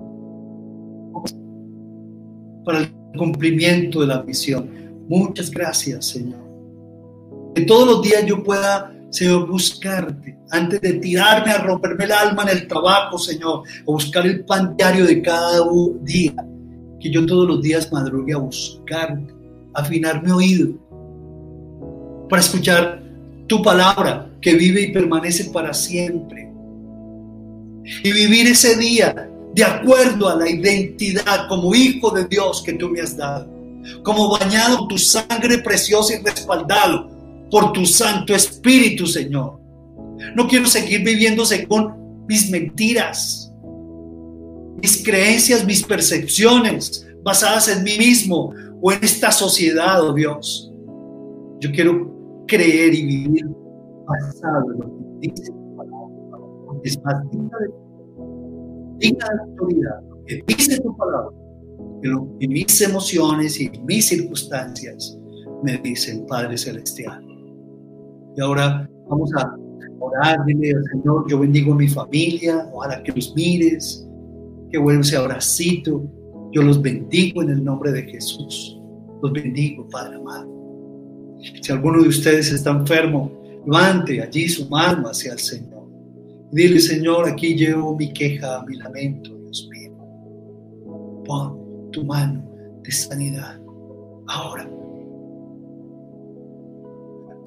[2.63, 4.69] para cumplimiento de la misión.
[5.07, 6.39] Muchas gracias Señor.
[7.55, 12.43] Que todos los días yo pueda Señor, buscarte antes de tirarme a romperme el alma
[12.43, 15.59] en el trabajo, Señor, o buscar el pan diario de cada
[16.01, 16.35] día.
[16.99, 19.33] Que yo todos los días madrugue a buscarte,
[19.73, 20.69] afinar mi oído
[22.29, 23.01] para escuchar
[23.47, 26.51] tu palabra que vive y permanece para siempre.
[28.03, 32.89] Y vivir ese día de acuerdo a la identidad como hijo de Dios que tú
[32.89, 33.49] me has dado,
[34.03, 37.09] como bañado tu sangre preciosa y respaldado
[37.49, 39.59] por tu Santo Espíritu, Señor.
[40.35, 43.51] No quiero seguir viviendo según mis mentiras,
[44.79, 50.71] mis creencias, mis percepciones basadas en mí mismo o en esta sociedad, oh Dios.
[51.61, 53.47] Yo quiero creer y vivir
[54.05, 54.85] basado en lo
[55.19, 55.51] que dice
[56.83, 56.99] es
[58.99, 61.29] digna de autoridad, que dice tu palabra,
[62.39, 65.17] que mis emociones y mis circunstancias
[65.63, 67.23] me dicen, Padre Celestial.
[68.35, 69.55] Y ahora vamos a
[69.99, 74.07] orar, dile al Señor, yo bendigo a mi familia, ojalá que los mires,
[74.71, 76.03] que vuelva ese abracito.
[76.51, 78.79] Yo los bendigo en el nombre de Jesús.
[79.21, 80.57] Los bendigo, Padre amado.
[81.61, 83.31] Si alguno de ustedes está enfermo,
[83.65, 85.76] levante allí su mano hacia el Señor.
[86.51, 89.91] Dile, Señor, aquí llevo mi queja, mi lamento, Dios mío.
[91.25, 92.43] Pon tu mano
[92.83, 93.59] de sanidad
[94.27, 94.69] ahora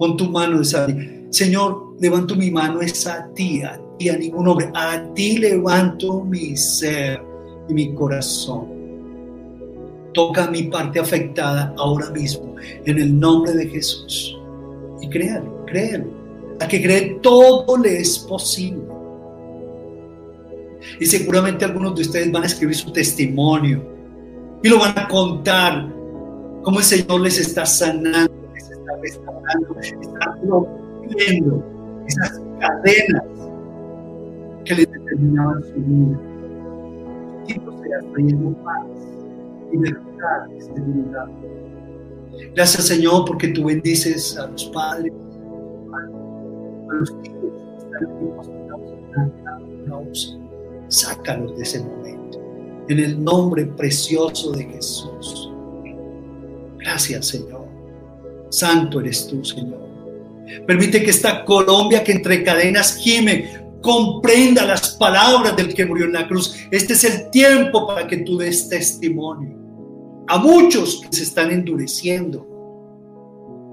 [0.01, 0.87] Pon tu mano esa.
[1.29, 4.71] Señor, levanto mi mano es a ti, a ti, a ningún hombre.
[4.75, 7.23] A ti levanto mi ser
[7.69, 8.67] y mi corazón.
[10.15, 14.39] Toca mi parte afectada ahora mismo, en el nombre de Jesús.
[15.03, 16.20] Y créalo, créalo.
[16.61, 18.83] A que cree todo le es posible.
[20.99, 23.83] Y seguramente algunos de ustedes van a escribir su testimonio
[24.63, 25.89] y lo van a contar
[26.63, 28.41] cómo el Señor les está sanando
[29.03, 31.65] restaurando, está rompiendo
[32.07, 33.25] esas cadenas
[34.65, 36.21] que le determinaban su vida.
[42.55, 45.13] Gracias Señor porque tú bendices a los padres,
[50.89, 52.41] Sácalos de ese momento.
[52.89, 55.53] En el nombre precioso de Jesús.
[56.79, 57.67] Gracias Señor.
[58.51, 59.89] Santo eres tú, Señor.
[60.67, 66.13] Permite que esta Colombia que entre cadenas gime comprenda las palabras del que murió en
[66.13, 66.57] la cruz.
[66.71, 69.61] Este es el tiempo para que tú des testimonio
[70.31, 72.47] a muchos que se están endureciendo.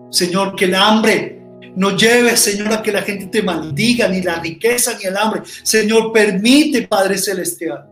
[0.09, 1.43] Señor, que el hambre
[1.75, 5.41] no lleve, Señor, a que la gente te maldiga, ni la riqueza ni el hambre.
[5.63, 7.85] Señor, permite, Padre Celestial,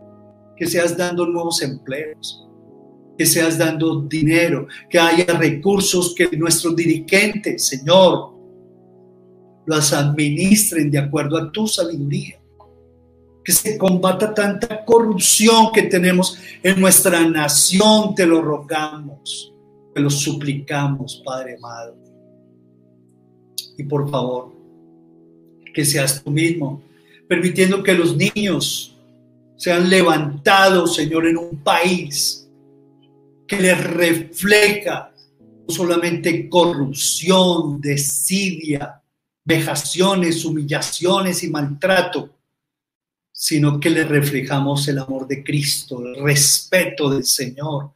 [0.56, 2.46] que seas dando nuevos empleos
[3.16, 8.34] que seas dando dinero, que haya recursos que nuestros dirigentes, Señor,
[9.64, 12.40] los administren de acuerdo a tu sabiduría.
[13.44, 19.52] Que se combata tanta corrupción que tenemos en nuestra nación, te lo rogamos,
[19.94, 22.05] te lo suplicamos, Padre amado.
[23.76, 24.52] Y por favor,
[25.74, 26.82] que seas tú mismo,
[27.28, 28.96] permitiendo que los niños
[29.56, 32.48] sean levantados, Señor, en un país
[33.46, 35.12] que les refleja
[35.66, 39.02] no solamente corrupción, desidia,
[39.44, 42.30] vejaciones, humillaciones y maltrato,
[43.32, 47.90] sino que le reflejamos el amor de Cristo, el respeto del Señor.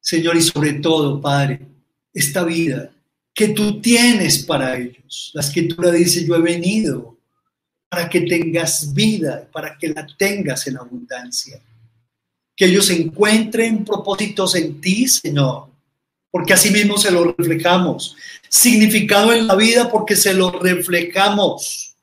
[0.00, 1.60] Señor, y sobre todo, Padre,
[2.12, 2.90] esta vida
[3.34, 5.30] que tú tienes para ellos.
[5.34, 7.16] La escritura dice, yo he venido
[7.88, 11.60] para que tengas vida, para que la tengas en abundancia.
[12.56, 15.68] Que ellos encuentren propósitos en ti, Señor,
[16.30, 18.16] porque así mismo se lo reflejamos.
[18.48, 21.94] Significado en la vida porque se lo reflejamos.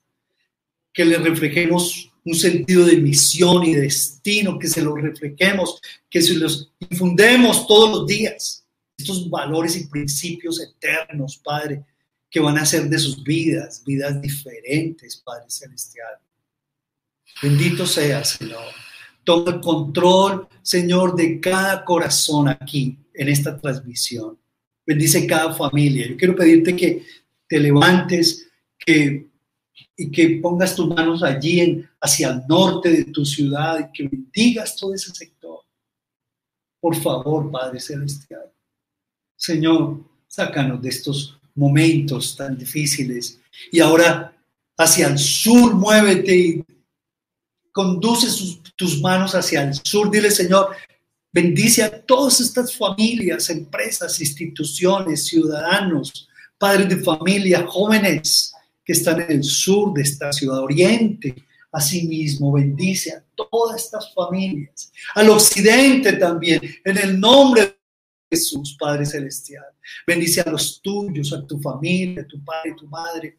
[0.94, 6.22] Que le reflejemos un sentido de misión y de destino, que se lo reflejemos, que
[6.22, 8.59] se los infundemos todos los días.
[9.00, 11.86] Estos valores y principios eternos, Padre,
[12.30, 16.20] que van a ser de sus vidas, vidas diferentes, Padre Celestial.
[17.42, 18.66] Bendito sea, Señor.
[19.24, 24.38] Toma el control, Señor, de cada corazón aquí en esta transmisión.
[24.86, 26.08] Bendice cada familia.
[26.08, 27.06] Yo quiero pedirte que
[27.48, 28.48] te levantes,
[28.78, 29.30] que
[30.00, 34.76] y que pongas tus manos allí hacia el norte de tu ciudad y que bendigas
[34.78, 35.60] todo ese sector.
[36.80, 38.50] Por favor, Padre Celestial.
[39.40, 43.40] Señor, sácanos de estos momentos tan difíciles.
[43.72, 44.36] Y ahora
[44.78, 46.64] hacia el sur, muévete y
[47.72, 48.28] conduce
[48.76, 50.12] tus manos hacia el sur.
[50.12, 50.76] Dile, Señor,
[51.32, 56.28] bendice a todas estas familias, empresas, instituciones, ciudadanos,
[56.58, 61.34] padres de familia, jóvenes que están en el sur de esta ciudad, oriente.
[61.72, 67.79] Asimismo, bendice a todas estas familias, al occidente también, en el nombre
[68.30, 69.66] Jesús, Padre Celestial.
[70.06, 73.38] Bendice a los tuyos, a tu familia, a tu padre, tu madre.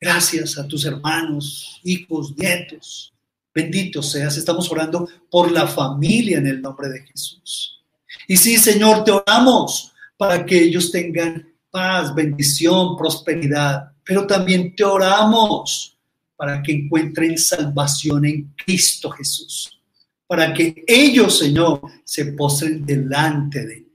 [0.00, 3.12] Gracias a tus hermanos, hijos, nietos.
[3.54, 4.36] Bendito seas.
[4.36, 7.82] Estamos orando por la familia en el nombre de Jesús.
[8.28, 13.92] Y sí, Señor, te oramos para que ellos tengan paz, bendición, prosperidad.
[14.04, 15.96] Pero también te oramos
[16.36, 19.80] para que encuentren salvación en Cristo Jesús.
[20.26, 23.85] Para que ellos, Señor, se postren delante de ti,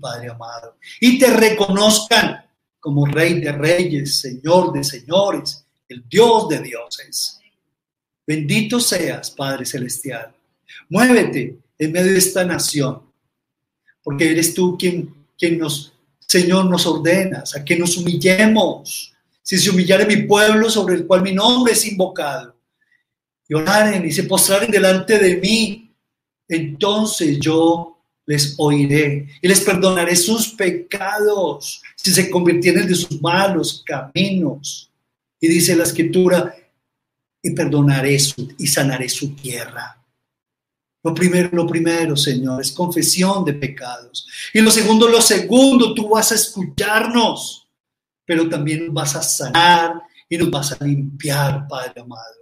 [0.00, 2.44] Padre amado, y te reconozcan
[2.78, 7.40] como Rey de Reyes, Señor de Señores, el Dios de dioses.
[8.26, 10.34] Bendito seas, Padre Celestial.
[10.88, 13.02] Muévete en medio de esta nación,
[14.02, 19.12] porque eres tú quien, quien nos, Señor, nos ordenas a que nos humillemos.
[19.42, 22.56] Si se humillare mi pueblo sobre el cual mi nombre es invocado,
[23.48, 25.94] y oraren y se postraren delante de mí,
[26.48, 27.95] entonces yo
[28.26, 34.90] les oiré y les perdonaré sus pecados si se convirtieron de sus malos caminos.
[35.40, 36.54] Y dice la escritura,
[37.42, 40.02] y perdonaré su, y sanaré su tierra.
[41.04, 44.26] Lo primero, lo primero, Señor, es confesión de pecados.
[44.52, 47.68] Y lo segundo, lo segundo, tú vas a escucharnos,
[48.24, 52.34] pero también vas a sanar y nos vas a limpiar, Padre amado.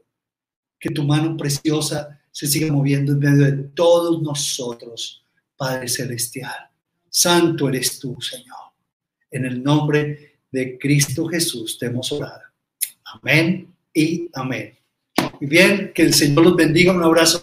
[0.80, 5.23] Que tu mano preciosa se siga moviendo en medio de todos nosotros
[5.56, 6.70] Padre Celestial.
[7.08, 8.72] Santo eres tú, Señor.
[9.30, 12.42] En el nombre de Cristo Jesús te hemos orado.
[13.04, 14.76] Amén y amén.
[15.40, 16.92] Y bien, que el Señor los bendiga.
[16.92, 17.40] Un abrazo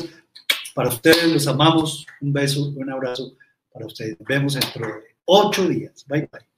[0.73, 1.27] para ustedes.
[1.31, 2.05] Los amamos.
[2.19, 3.35] Un beso, un abrazo
[3.71, 4.19] para ustedes.
[4.19, 4.93] Nos vemos dentro de
[5.25, 6.05] ocho días.
[6.07, 6.50] Bye, bye.